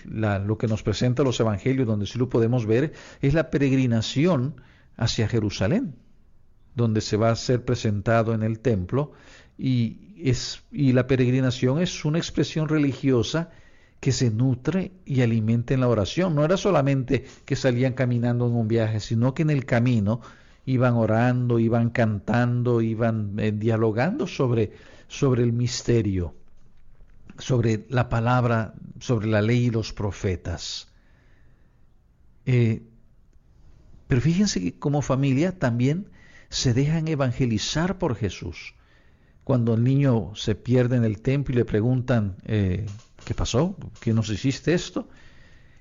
[0.06, 4.62] lo que nos presenta los evangelios, donde sí lo podemos ver, es la peregrinación
[4.96, 5.96] hacia Jerusalén,
[6.76, 9.12] donde se va a ser presentado en el templo
[9.58, 13.50] y, es, y la peregrinación es una expresión religiosa
[14.00, 16.36] que se nutre y alimenta en la oración.
[16.36, 20.22] No era solamente que salían caminando en un viaje, sino que en el camino
[20.66, 24.74] iban orando, iban cantando, iban eh, dialogando sobre,
[25.08, 26.36] sobre el misterio.
[27.38, 30.90] sobre la palabra, sobre la ley y los profetas.
[32.46, 32.84] Eh,
[34.08, 36.10] pero fíjense que como familia también
[36.50, 38.74] se dejan evangelizar por Jesús.
[39.44, 42.86] Cuando el niño se pierde en el templo y le preguntan, eh,
[43.24, 43.78] ¿qué pasó?
[44.02, 45.08] ¿Qué nos hiciste esto?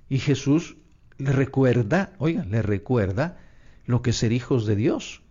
[0.08, 0.76] Y Jesús
[1.18, 3.38] le recuerda, oiga, le recuerda
[3.88, 5.22] lo que es ser hijos de Dios.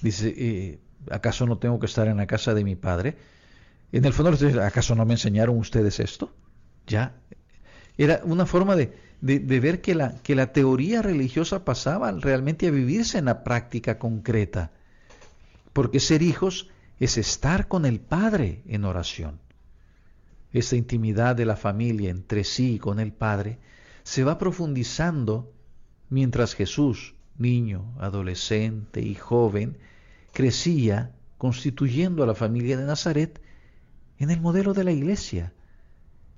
[0.00, 3.18] Dice, eh, ¿acaso no tengo que estar en la casa de mi padre?
[3.92, 6.34] En el fondo, ¿acaso no me enseñaron ustedes esto?
[6.86, 7.14] Ya.
[7.98, 12.70] Era una forma de, de, ver que la, que la teoría religiosa pasaba realmente a
[12.70, 14.72] vivirse en la práctica concreta.
[15.74, 19.40] Porque ser hijos es estar con el Padre en oración.
[20.54, 23.58] Esa intimidad de la familia entre sí y con el Padre
[24.04, 25.52] se va profundizando
[26.08, 29.78] mientras Jesús, niño, adolescente y joven,
[30.32, 33.40] crecía constituyendo a la familia de Nazaret
[34.18, 35.52] en el modelo de la iglesia,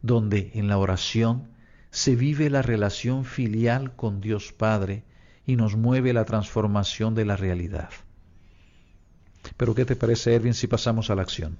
[0.02, 1.48] donde en la oración
[1.90, 5.04] se vive la relación filial con Dios Padre
[5.46, 7.90] y nos mueve la transformación de la realidad.
[9.56, 11.58] Pero ¿qué te parece, Erwin, si pasamos a la acción?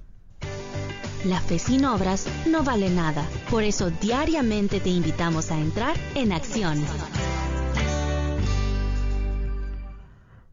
[1.25, 6.31] La fe sin obras no vale nada, por eso diariamente te invitamos a entrar en
[6.31, 6.81] acción.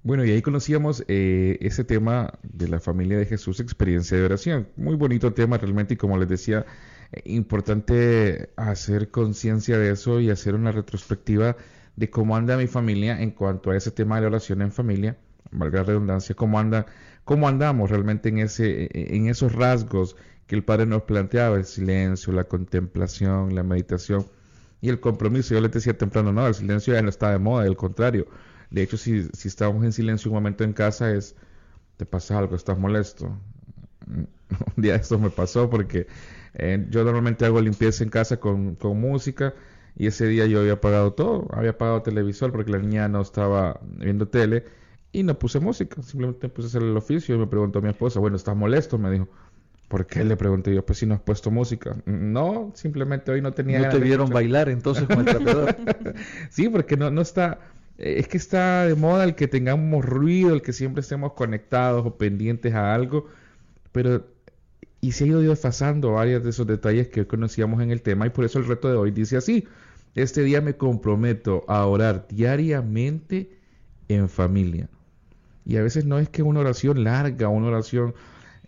[0.07, 4.69] Bueno, y ahí conocíamos eh, ese tema de la familia de Jesús, experiencia de oración.
[4.77, 6.65] Muy bonito tema realmente y como les decía,
[7.11, 11.57] eh, importante hacer conciencia de eso y hacer una retrospectiva
[11.97, 15.17] de cómo anda mi familia en cuanto a ese tema de la oración en familia,
[15.51, 16.87] valga la redundancia, cómo anda,
[17.25, 20.15] cómo andamos realmente en ese, en esos rasgos
[20.47, 24.25] que el Padre nos planteaba, el silencio, la contemplación, la meditación
[24.81, 25.53] y el compromiso.
[25.53, 28.29] Yo les decía temprano, no, el silencio ya no está de moda, al contrario
[28.71, 31.35] de hecho, si, si estamos en silencio un momento en casa es,
[31.97, 33.37] te pasa algo, estás molesto.
[34.07, 36.07] un día esto me pasó porque
[36.55, 39.55] eh, yo normalmente hago limpieza en casa con, con, música
[39.97, 43.81] y ese día yo había apagado todo, había apagado televisor porque la niña no estaba
[43.83, 44.65] viendo tele
[45.13, 47.89] y no puse música, simplemente puse a hacer el oficio y me preguntó a mi
[47.89, 48.99] esposa, bueno, ¿estás molesto?
[48.99, 49.29] Me dijo,
[49.89, 50.25] ¿por qué?
[50.25, 51.97] Le pregunté yo, pues si no has puesto música.
[52.05, 53.81] No, simplemente hoy no tenía...
[53.81, 55.37] No te vieron bailar entonces con el
[56.51, 57.59] sí, porque no, no está
[57.99, 62.17] es que está de moda el que tengamos ruido, el que siempre estemos conectados o
[62.17, 63.27] pendientes a algo,
[63.93, 64.27] pero
[65.01, 68.31] y se ha ido desfasando varios de esos detalles que conocíamos en el tema y
[68.31, 69.67] por eso el reto de hoy dice así,
[70.15, 73.51] este día me comprometo a orar diariamente
[74.09, 74.89] en familia.
[75.65, 78.15] Y a veces no es que una oración larga, una oración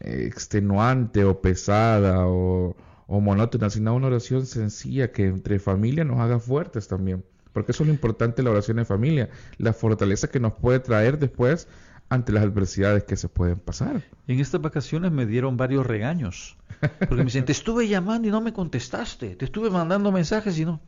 [0.01, 6.19] eh, extenuante o pesada o, o monótona, sino una oración sencilla que entre familia nos
[6.21, 7.25] haga fuertes también
[7.59, 10.79] porque eso es lo importante de la oración en familia, la fortaleza que nos puede
[10.79, 11.66] traer después
[12.09, 14.05] ante las adversidades que se pueden pasar.
[14.29, 16.57] En estas vacaciones me dieron varios regaños,
[17.01, 20.64] porque me dicen, te estuve llamando y no me contestaste, te estuve mandando mensajes y
[20.64, 20.81] no.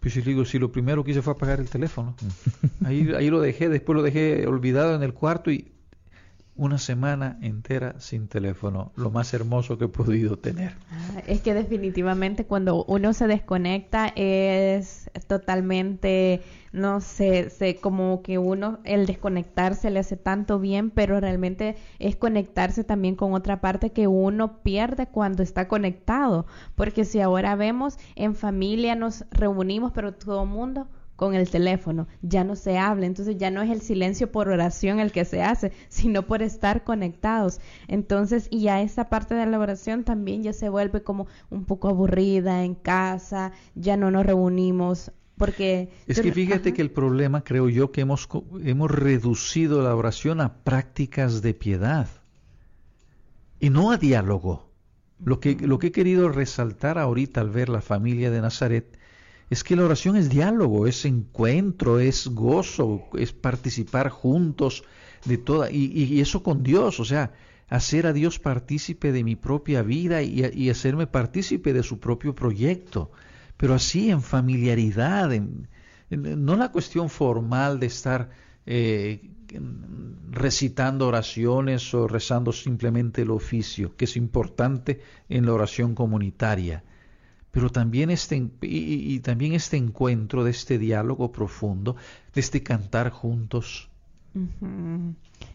[0.00, 2.14] Pues yo digo, si lo primero que hice fue apagar el teléfono.
[2.84, 5.72] Ahí, ahí lo dejé, después lo dejé olvidado en el cuarto y
[6.56, 10.74] una semana entera sin teléfono, lo más hermoso que he podido tener.
[10.90, 18.38] Ah, es que definitivamente cuando uno se desconecta es totalmente, no sé, sé, como que
[18.38, 23.90] uno, el desconectarse le hace tanto bien, pero realmente es conectarse también con otra parte
[23.90, 30.14] que uno pierde cuando está conectado, porque si ahora vemos en familia nos reunimos, pero
[30.14, 33.80] todo el mundo con el teléfono, ya no se habla, entonces ya no es el
[33.80, 37.60] silencio por oración el que se hace, sino por estar conectados.
[37.88, 41.88] Entonces, y a esa parte de la oración también ya se vuelve como un poco
[41.88, 47.68] aburrida en casa, ya no nos reunimos porque es que fíjate que el problema creo
[47.68, 48.28] yo que hemos
[48.62, 52.08] hemos reducido la oración a prácticas de piedad
[53.58, 54.70] y no a diálogo.
[55.24, 58.96] Lo que lo que he querido resaltar ahorita al ver la familia de Nazaret
[59.50, 64.84] es que la oración es diálogo, es encuentro, es gozo, es participar juntos
[65.24, 67.32] de toda, y, eso con Dios, o sea,
[67.68, 73.10] hacer a Dios partícipe de mi propia vida y, hacerme partícipe de su propio proyecto,
[73.56, 75.68] pero así en familiaridad, en,
[76.10, 78.30] no la cuestión formal de estar
[78.66, 79.30] eh,
[80.30, 86.84] recitando oraciones o rezando simplemente el oficio, que es importante en la oración comunitaria
[87.54, 91.94] pero también este, y, también este encuentro de este diálogo profundo,
[92.34, 93.88] de este cantar juntos.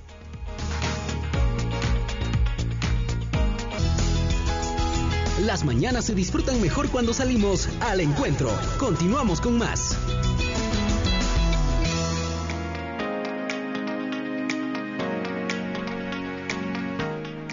[5.47, 8.49] Las mañanas se disfrutan mejor cuando salimos al encuentro.
[8.79, 9.99] Continuamos con más.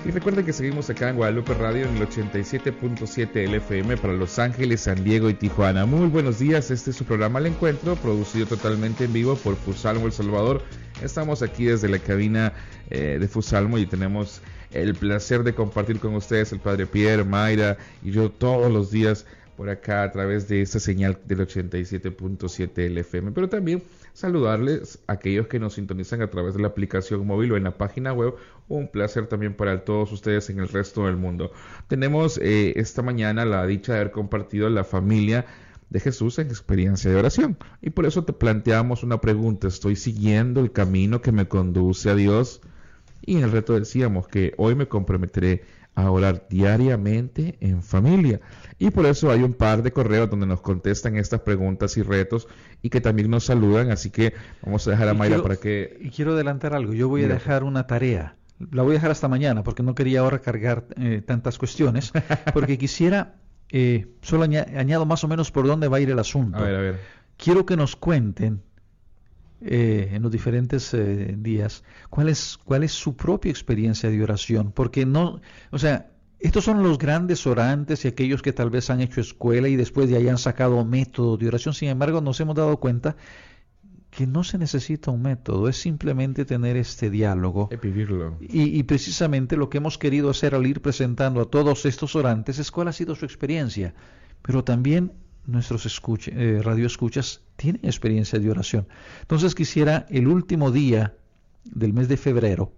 [0.06, 4.82] Y recuerden que seguimos acá en Guadalupe Radio en el 87.7 LFM para Los Ángeles,
[4.82, 5.88] San Diego y Tijuana.
[5.88, 10.06] Muy buenos días, este es su programa El Encuentro, producido totalmente en vivo por Fusalmo
[10.06, 10.64] El Salvador.
[11.02, 12.54] Estamos aquí desde la cabina
[12.92, 14.42] eh, de Fusalmo y tenemos
[14.72, 19.26] el placer de compartir con ustedes el Padre Pierre, Mayra y yo todos los días
[19.60, 25.48] por acá a través de esta señal del 87.7 LFM, pero también saludarles a aquellos
[25.48, 28.36] que nos sintonizan a través de la aplicación móvil o en la página web.
[28.70, 31.52] Un placer también para todos ustedes en el resto del mundo.
[31.88, 35.46] Tenemos eh, esta mañana la dicha de haber compartido la familia
[35.90, 37.58] de Jesús en experiencia de oración.
[37.82, 39.68] Y por eso te planteamos una pregunta.
[39.68, 42.62] ¿Estoy siguiendo el camino que me conduce a Dios?
[43.30, 45.62] Y en el reto decíamos que hoy me comprometeré
[45.94, 48.42] a orar diariamente en familia.
[48.80, 52.48] Y por eso hay un par de correos donde nos contestan estas preguntas y retos
[52.82, 53.92] y que también nos saludan.
[53.92, 55.96] Así que vamos a dejar a Mayra para que...
[56.02, 56.92] Y quiero adelantar algo.
[56.94, 58.36] Yo voy a dejar una tarea.
[58.72, 62.12] La voy a dejar hasta mañana porque no quería ahora cargar eh, tantas cuestiones.
[62.52, 63.36] Porque quisiera,
[63.70, 66.58] eh, solo añado más o menos por dónde va a ir el asunto.
[66.58, 67.00] A ver, a ver.
[67.38, 68.64] Quiero que nos cuenten
[69.62, 74.72] eh, en los diferentes eh, días, cuál es, cuál es su propia experiencia de oración,
[74.72, 75.42] porque no,
[75.72, 79.68] o sea, estos son los grandes orantes y aquellos que tal vez han hecho escuela
[79.68, 83.18] y después de ahí han sacado método de oración, sin embargo nos hemos dado cuenta
[84.10, 87.70] que no se necesita un método, es simplemente tener este diálogo.
[87.82, 88.38] Vivirlo.
[88.40, 92.58] Y, y, precisamente lo que hemos querido hacer al ir presentando a todos estos orantes
[92.60, 93.94] es cuál ha sido su experiencia,
[94.42, 95.12] pero también
[95.50, 98.88] nuestros escucha, eh, radioescuchas tienen experiencia de oración.
[99.22, 101.16] Entonces quisiera el último día
[101.66, 102.74] del mes de febrero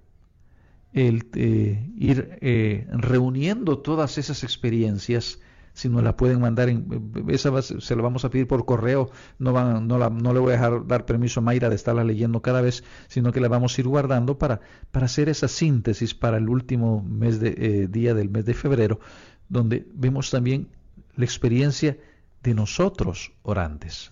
[0.93, 5.39] el, eh, ir eh, reuniendo todas esas experiencias.
[5.73, 9.09] Si nos la pueden mandar, en, esa se la vamos a pedir por correo.
[9.39, 12.03] No, van, no, la, no le voy a dejar dar permiso a Mayra de estarla
[12.03, 14.59] leyendo cada vez, sino que la vamos a ir guardando para,
[14.91, 18.99] para hacer esa síntesis para el último mes de, día del mes de febrero,
[19.47, 20.67] donde vemos también
[21.15, 21.97] la experiencia
[22.43, 24.11] de nosotros orantes.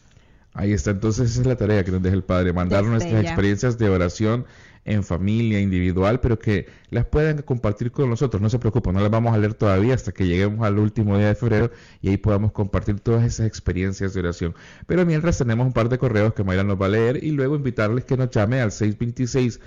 [0.54, 3.78] Ahí está, entonces esa es la tarea que nos deja el Padre, mandar nuestras experiencias
[3.78, 4.46] de oración
[4.86, 8.42] en familia, individual, pero que las puedan compartir con nosotros.
[8.42, 11.28] No se preocupen, no las vamos a leer todavía hasta que lleguemos al último día
[11.28, 11.72] de febrero
[12.02, 14.56] y ahí podamos compartir todas esas experiencias de oración.
[14.88, 17.56] Pero mientras tenemos un par de correos que Mayra nos va a leer y luego
[17.56, 19.60] invitarles que nos llame al 626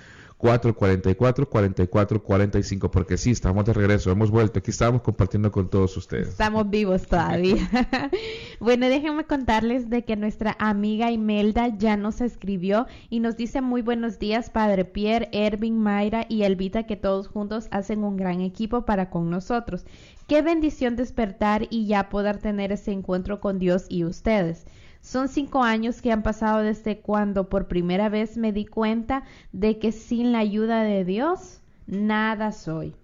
[0.43, 5.95] 444 44 45 porque sí, estamos de regreso, hemos vuelto, aquí estamos compartiendo con todos
[5.95, 6.27] ustedes.
[6.27, 7.69] Estamos vivos todavía.
[8.59, 13.81] bueno, déjenme contarles de que nuestra amiga Imelda ya nos escribió y nos dice muy
[13.81, 18.83] buenos días, Padre Pierre, Ervin, Mayra y Elvita, que todos juntos hacen un gran equipo
[18.83, 19.85] para con nosotros.
[20.27, 24.65] Qué bendición despertar y ya poder tener ese encuentro con Dios y ustedes.
[25.03, 29.77] Son cinco años que han pasado desde cuando por primera vez me di cuenta de
[29.77, 32.95] que sin la ayuda de Dios, nada soy.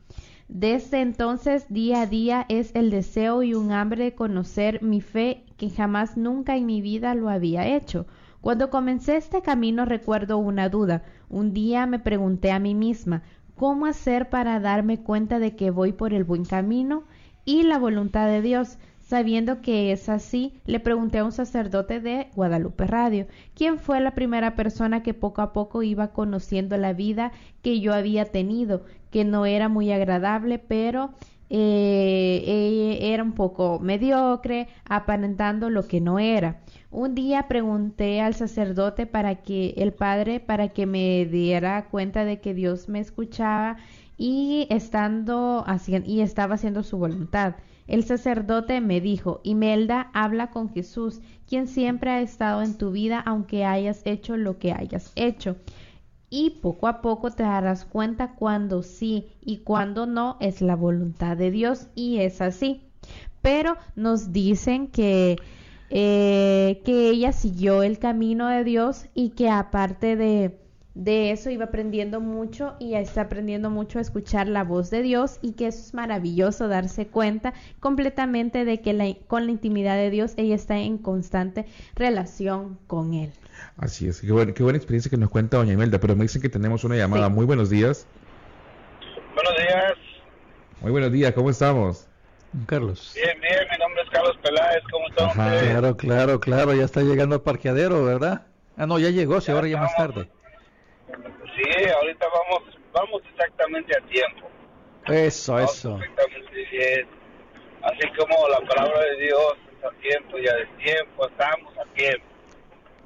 [0.48, 5.44] Desde entonces, día a día, es el deseo y un hambre de conocer mi fe
[5.58, 8.08] que jamás nunca en mi vida lo había hecho.
[8.40, 11.04] Cuando comencé este camino recuerdo una duda.
[11.28, 13.24] Un día me pregunté a mí misma,
[13.56, 17.04] ¿cómo hacer para darme cuenta de que voy por el buen camino
[17.44, 18.78] y la voluntad de Dios?
[19.10, 24.14] Sabiendo que es así, le pregunté a un sacerdote de Guadalupe Radio, quién fue la
[24.14, 27.32] primera persona que poco a poco iba conociendo la vida
[27.64, 31.10] que yo había tenido, que no era muy agradable, pero
[31.50, 36.62] eh, eh, era un poco mediocre, aparentando lo que no era.
[36.92, 42.42] Un día pregunté al sacerdote para que el padre para que me diera cuenta de
[42.42, 43.78] que Dios me escuchaba
[44.20, 45.66] y estando
[46.06, 47.56] y estaba haciendo su voluntad.
[47.90, 53.20] El sacerdote me dijo, Imelda, habla con Jesús, quien siempre ha estado en tu vida
[53.20, 55.58] aunque hayas hecho lo que hayas hecho.
[56.30, 61.36] Y poco a poco te darás cuenta cuando sí y cuando no es la voluntad
[61.36, 62.84] de Dios y es así.
[63.42, 65.38] Pero nos dicen que
[65.90, 70.60] eh, que ella siguió el camino de Dios y que aparte de,
[71.00, 75.40] de eso iba aprendiendo mucho y está aprendiendo mucho a escuchar la voz de Dios
[75.42, 80.10] y que eso es maravilloso darse cuenta completamente de que la, con la intimidad de
[80.10, 83.32] Dios ella está en constante relación con Él.
[83.78, 86.42] Así es, qué, buena, qué buena experiencia que nos cuenta doña Imelda, pero me dicen
[86.42, 87.30] que tenemos una llamada.
[87.30, 88.06] Muy buenos días.
[89.36, 89.94] Buenos días.
[90.82, 92.08] Muy buenos días, ¿cómo estamos?
[92.66, 93.14] Carlos.
[93.16, 95.64] Bien, bien, mi nombre es Carlos Peláez, ¿cómo están ustedes?
[95.70, 98.48] Claro, claro, claro, ya está llegando al parqueadero, ¿verdad?
[98.76, 100.30] Ah, no, ya llegó, si ahora ya más tarde.
[101.60, 104.50] Sí, ahorita vamos, vamos exactamente a tiempo.
[105.08, 106.00] Eso, Vamos eso.
[106.00, 107.08] Exactamente bien.
[107.82, 112.26] Así como la palabra de Dios es a tiempo y a destiempo, estamos a tiempo.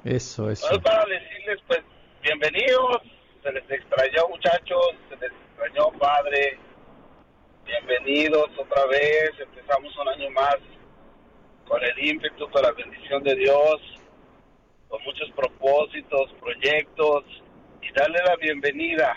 [0.04, 0.68] Eso, eso.
[0.68, 1.80] Bueno, para decirles, pues,
[2.22, 3.02] bienvenidos,
[3.42, 6.58] se les extrañó muchachos, se les extrañó padre,
[7.64, 10.58] bienvenidos otra vez, empezamos un año más
[11.66, 13.80] con el ímpetu, con la bendición de Dios,
[14.88, 17.24] con muchos propósitos, proyectos,
[17.88, 19.16] y darle la bienvenida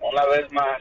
[0.00, 0.80] una vez más.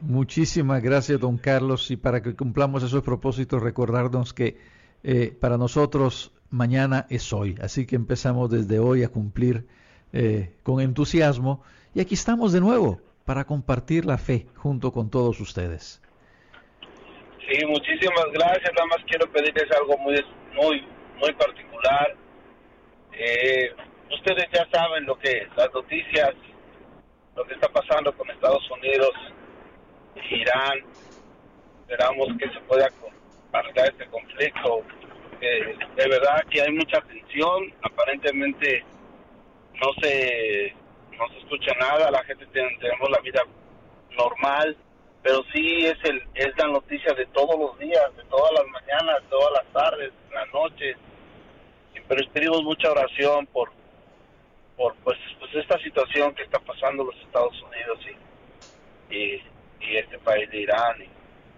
[0.00, 4.56] Muchísimas gracias, don Carlos, y para que cumplamos esos propósitos, recordarnos que
[5.02, 9.66] eh, para nosotros mañana es hoy, así que empezamos desde hoy a cumplir
[10.12, 11.62] eh, con entusiasmo,
[11.94, 16.00] y aquí estamos de nuevo para compartir la fe junto con todos ustedes.
[17.46, 18.70] Sí, muchísimas gracias.
[18.74, 20.16] Nada más quiero pedirles algo muy,
[20.54, 20.82] muy,
[21.18, 22.14] muy particular.
[23.12, 23.70] Eh,
[24.10, 26.34] ustedes ya saben lo que las noticias,
[27.36, 29.12] lo que está pasando con Estados Unidos,
[30.30, 30.78] Irán.
[31.82, 32.88] Esperamos que se pueda
[33.52, 34.82] arreglar este conflicto.
[35.40, 37.72] De verdad que hay mucha tensión.
[37.82, 38.84] Aparentemente
[39.74, 40.74] no se
[41.16, 42.10] no se escucha nada.
[42.10, 43.42] La gente tiene- tenemos la vida
[44.16, 44.76] normal
[45.22, 49.20] pero sí es el es la noticia de todos los días, de todas las mañanas,
[49.28, 50.96] todas las tardes, las noches.
[52.06, 53.70] Pero pedimos mucha oración por
[54.78, 57.98] por pues, pues esta situación que está pasando los Estados Unidos
[59.10, 59.42] y, y,
[59.80, 61.02] y este país de Irán.
[61.02, 61.08] Y,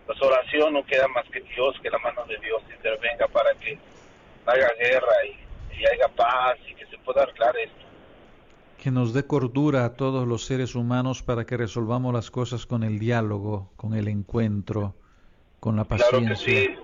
[0.07, 3.79] pues oración no queda más que Dios, que la mano de Dios intervenga para que
[4.47, 7.77] haya guerra y, y haya paz y que se pueda arreglar esto.
[8.79, 12.83] Que nos dé cordura a todos los seres humanos para que resolvamos las cosas con
[12.83, 14.95] el diálogo, con el encuentro,
[15.61, 16.37] con la Claro que paciencia.
[16.37, 16.77] sí.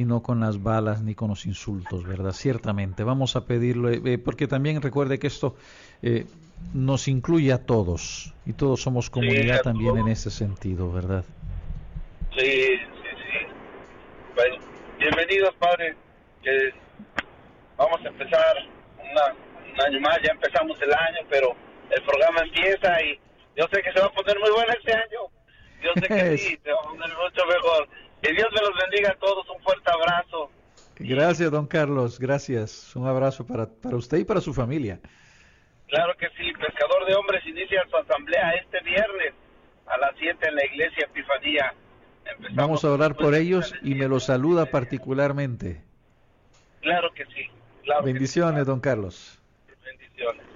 [0.00, 2.32] Y no con las balas ni con los insultos, ¿verdad?
[2.32, 5.54] Ciertamente, vamos a pedirlo, eh, eh, porque también recuerde que esto
[6.02, 6.24] eh,
[6.72, 11.24] nos incluye a todos y todos somos comunidad también en ese sentido, ¿verdad?
[12.36, 13.46] Sí, sí, sí.
[14.34, 14.56] Bueno,
[14.98, 15.94] bienvenidos, padre.
[16.42, 16.72] Que
[17.76, 18.56] vamos a empezar
[18.98, 19.34] una-
[19.74, 20.18] un año más.
[20.24, 21.54] Ya empezamos el año, pero
[21.90, 23.18] el programa empieza y
[23.56, 25.20] yo sé que se va a poner muy bueno este año.
[25.82, 27.88] Yo sé que sí, se va a poner mucho mejor.
[28.22, 29.48] Que Dios me los bendiga a todos.
[29.48, 30.50] Un fuerte abrazo.
[30.98, 32.94] Gracias, don Carlos, gracias.
[32.94, 35.00] Un abrazo para, para usted y para su familia.
[35.88, 36.52] Claro que sí.
[36.52, 39.32] Pescador de Hombres inicia su asamblea este viernes
[39.86, 41.74] a las 7 en la iglesia Epifanía.
[42.26, 45.82] Empezamos Vamos a orar por ellos y me los saluda particularmente.
[46.80, 47.48] Claro que sí.
[47.82, 48.12] Claro que sí.
[48.12, 49.40] Bendiciones, don Carlos.
[49.82, 50.49] Bendiciones.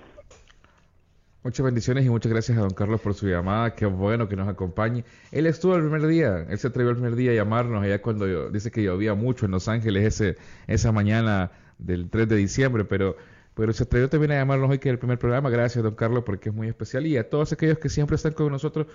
[1.45, 3.75] Muchas bendiciones y muchas gracias a don Carlos por su llamada.
[3.75, 5.05] Qué bueno que nos acompañe.
[5.31, 8.27] Él estuvo el primer día, él se atrevió el primer día a llamarnos allá cuando
[8.27, 12.87] yo- dice que llovía mucho en Los Ángeles ese, esa mañana del 3 de diciembre,
[12.87, 13.17] pero,
[13.55, 15.49] pero se atrevió también a llamarnos hoy que es el primer programa.
[15.51, 17.07] Gracias, don Carlos, porque es muy especial.
[17.07, 18.87] Y a todos aquellos que siempre están con nosotros,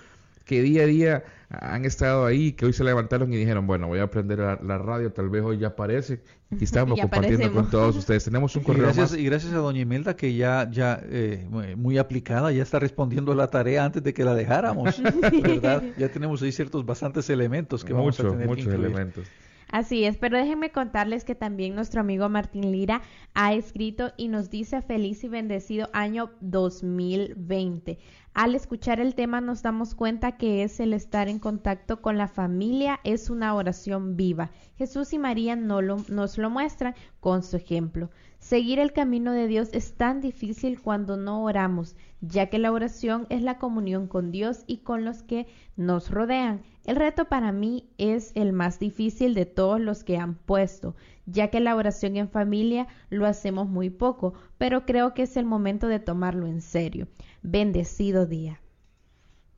[0.44, 4.00] que día a día han estado ahí, que hoy se levantaron y dijeron, bueno, voy
[4.00, 6.20] a aprender la, la radio, tal vez hoy ya aparece.
[6.58, 7.62] Y estamos Ya compartiendo aparecemos.
[7.62, 8.24] con todos ustedes.
[8.24, 9.20] Tenemos un Y correo gracias, más.
[9.20, 11.46] y gracias a doña Imelda que ya, ya eh,
[11.76, 15.00] muy- aplicada, ya está respondiendo la tarea antes de que la dejáramos,
[15.42, 15.84] ¿verdad?
[15.96, 18.90] Ya tenemos ahí ciertos bastantes elementos que vamos a Muchos, tener muchos que incluir.
[18.92, 19.26] elementos.
[19.72, 23.02] Así es, pero déjenme contarles que también nuestro amigo Martín Lira
[23.34, 27.98] ha escrito y nos dice feliz y bendecido año 2020.
[28.32, 32.28] Al escuchar el tema nos damos cuenta que es el estar en contacto con la
[32.28, 34.50] familia, es una oración viva.
[34.76, 38.08] Jesús y María no lo- nos lo muestran con su ejemplo.
[38.38, 43.26] Seguir el camino de Dios es tan difícil cuando no oramos, ya que la oración
[43.30, 46.62] es la comunión con Dios y con los que nos rodean.
[46.86, 50.94] El reto para mí es el más difícil de todos los que han puesto,
[51.26, 55.44] ya que la oración en familia lo hacemos muy poco, pero creo que es el
[55.44, 57.08] momento de tomarlo en serio.
[57.42, 58.60] Bendecido día.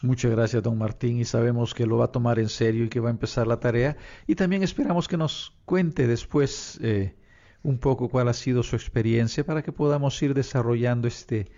[0.02, 2.98] Muchas gracias, don Martín, y sabemos que lo va a tomar en serio y que
[2.98, 3.96] va a empezar la tarea.
[4.26, 7.14] Y también esperamos que nos cuente después eh,
[7.62, 11.52] un poco cuál ha sido su experiencia para que podamos ir desarrollando este,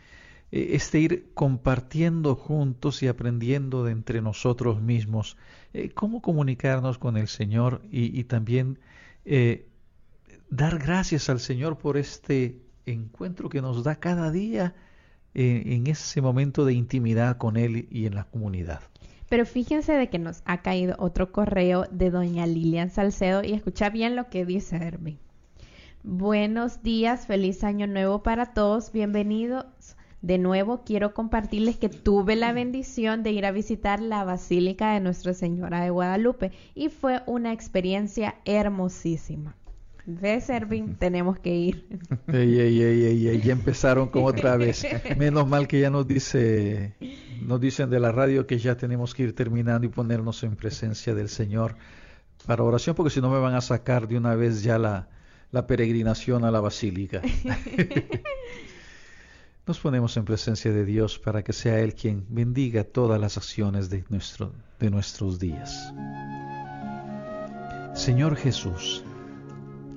[0.53, 5.39] eh, este ir compartiendo juntos y aprendiendo de entre nosotros mismos
[5.73, 8.79] eh, cómo comunicarnos con el Señor y, y también
[10.51, 14.75] dar gracias al Señor por este encuentro que nos da cada día
[15.35, 18.81] en ese momento de intimidad con Él y en la comunidad.
[19.29, 23.91] Pero fíjense de que nos ha caído otro correo de doña Lilian Salcedo y escucha
[23.91, 25.19] bien lo que dice Hermi.
[26.03, 29.97] Buenos días, feliz año nuevo para todos, bienvenidos.
[30.21, 35.01] De nuevo quiero compartirles que tuve la bendición de ir a visitar la Basílica de
[35.01, 39.57] Nuestra Señora de Guadalupe y fue una experiencia hermosísima.
[40.07, 40.95] ¿Ves, Ervin?
[40.99, 41.87] Tenemos que ir.
[42.29, 44.87] Ey, ey, ey, ya empezaron como otra vez.
[45.17, 46.95] Menos mal que ya nos dice,
[47.43, 51.15] nos dicen de la radio que ya tenemos que ir terminando y ponernos en presencia
[51.15, 51.77] del Señor
[52.47, 55.09] para oración, porque si no me van a sacar de una vez ya la,
[55.51, 57.23] la peregrinación a la basílica.
[59.67, 63.89] Nos ponemos en presencia de Dios para que sea Él quien bendiga todas las acciones
[63.89, 65.91] de, nuestro, de nuestros días.
[67.95, 69.03] Señor Jesús,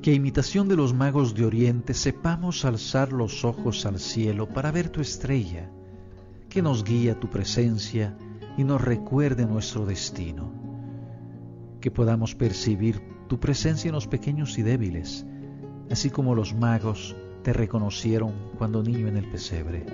[0.01, 4.89] que imitación de los magos de Oriente sepamos alzar los ojos al cielo para ver
[4.89, 5.69] tu estrella,
[6.49, 8.17] que nos guía tu presencia
[8.57, 10.51] y nos recuerde nuestro destino,
[11.81, 15.25] que podamos percibir tu presencia en los pequeños y débiles,
[15.89, 19.85] así como los magos te reconocieron cuando niño en el pesebre,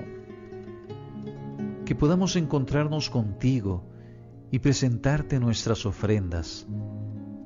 [1.85, 3.83] que podamos encontrarnos contigo
[4.51, 6.67] y presentarte nuestras ofrendas,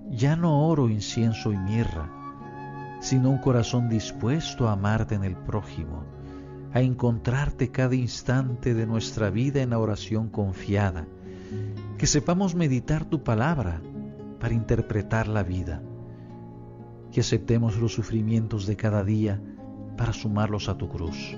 [0.10, 2.17] ya no oro, incienso y mirra,
[3.00, 6.04] sino un corazón dispuesto a amarte en el prójimo,
[6.74, 11.08] a encontrarte cada instante de nuestra vida en la oración confiada,
[11.98, 13.82] que sepamos meditar tu palabra
[14.40, 15.82] para interpretar la vida,
[17.12, 19.42] que aceptemos los sufrimientos de cada día
[19.96, 21.38] para sumarlos a tu cruz,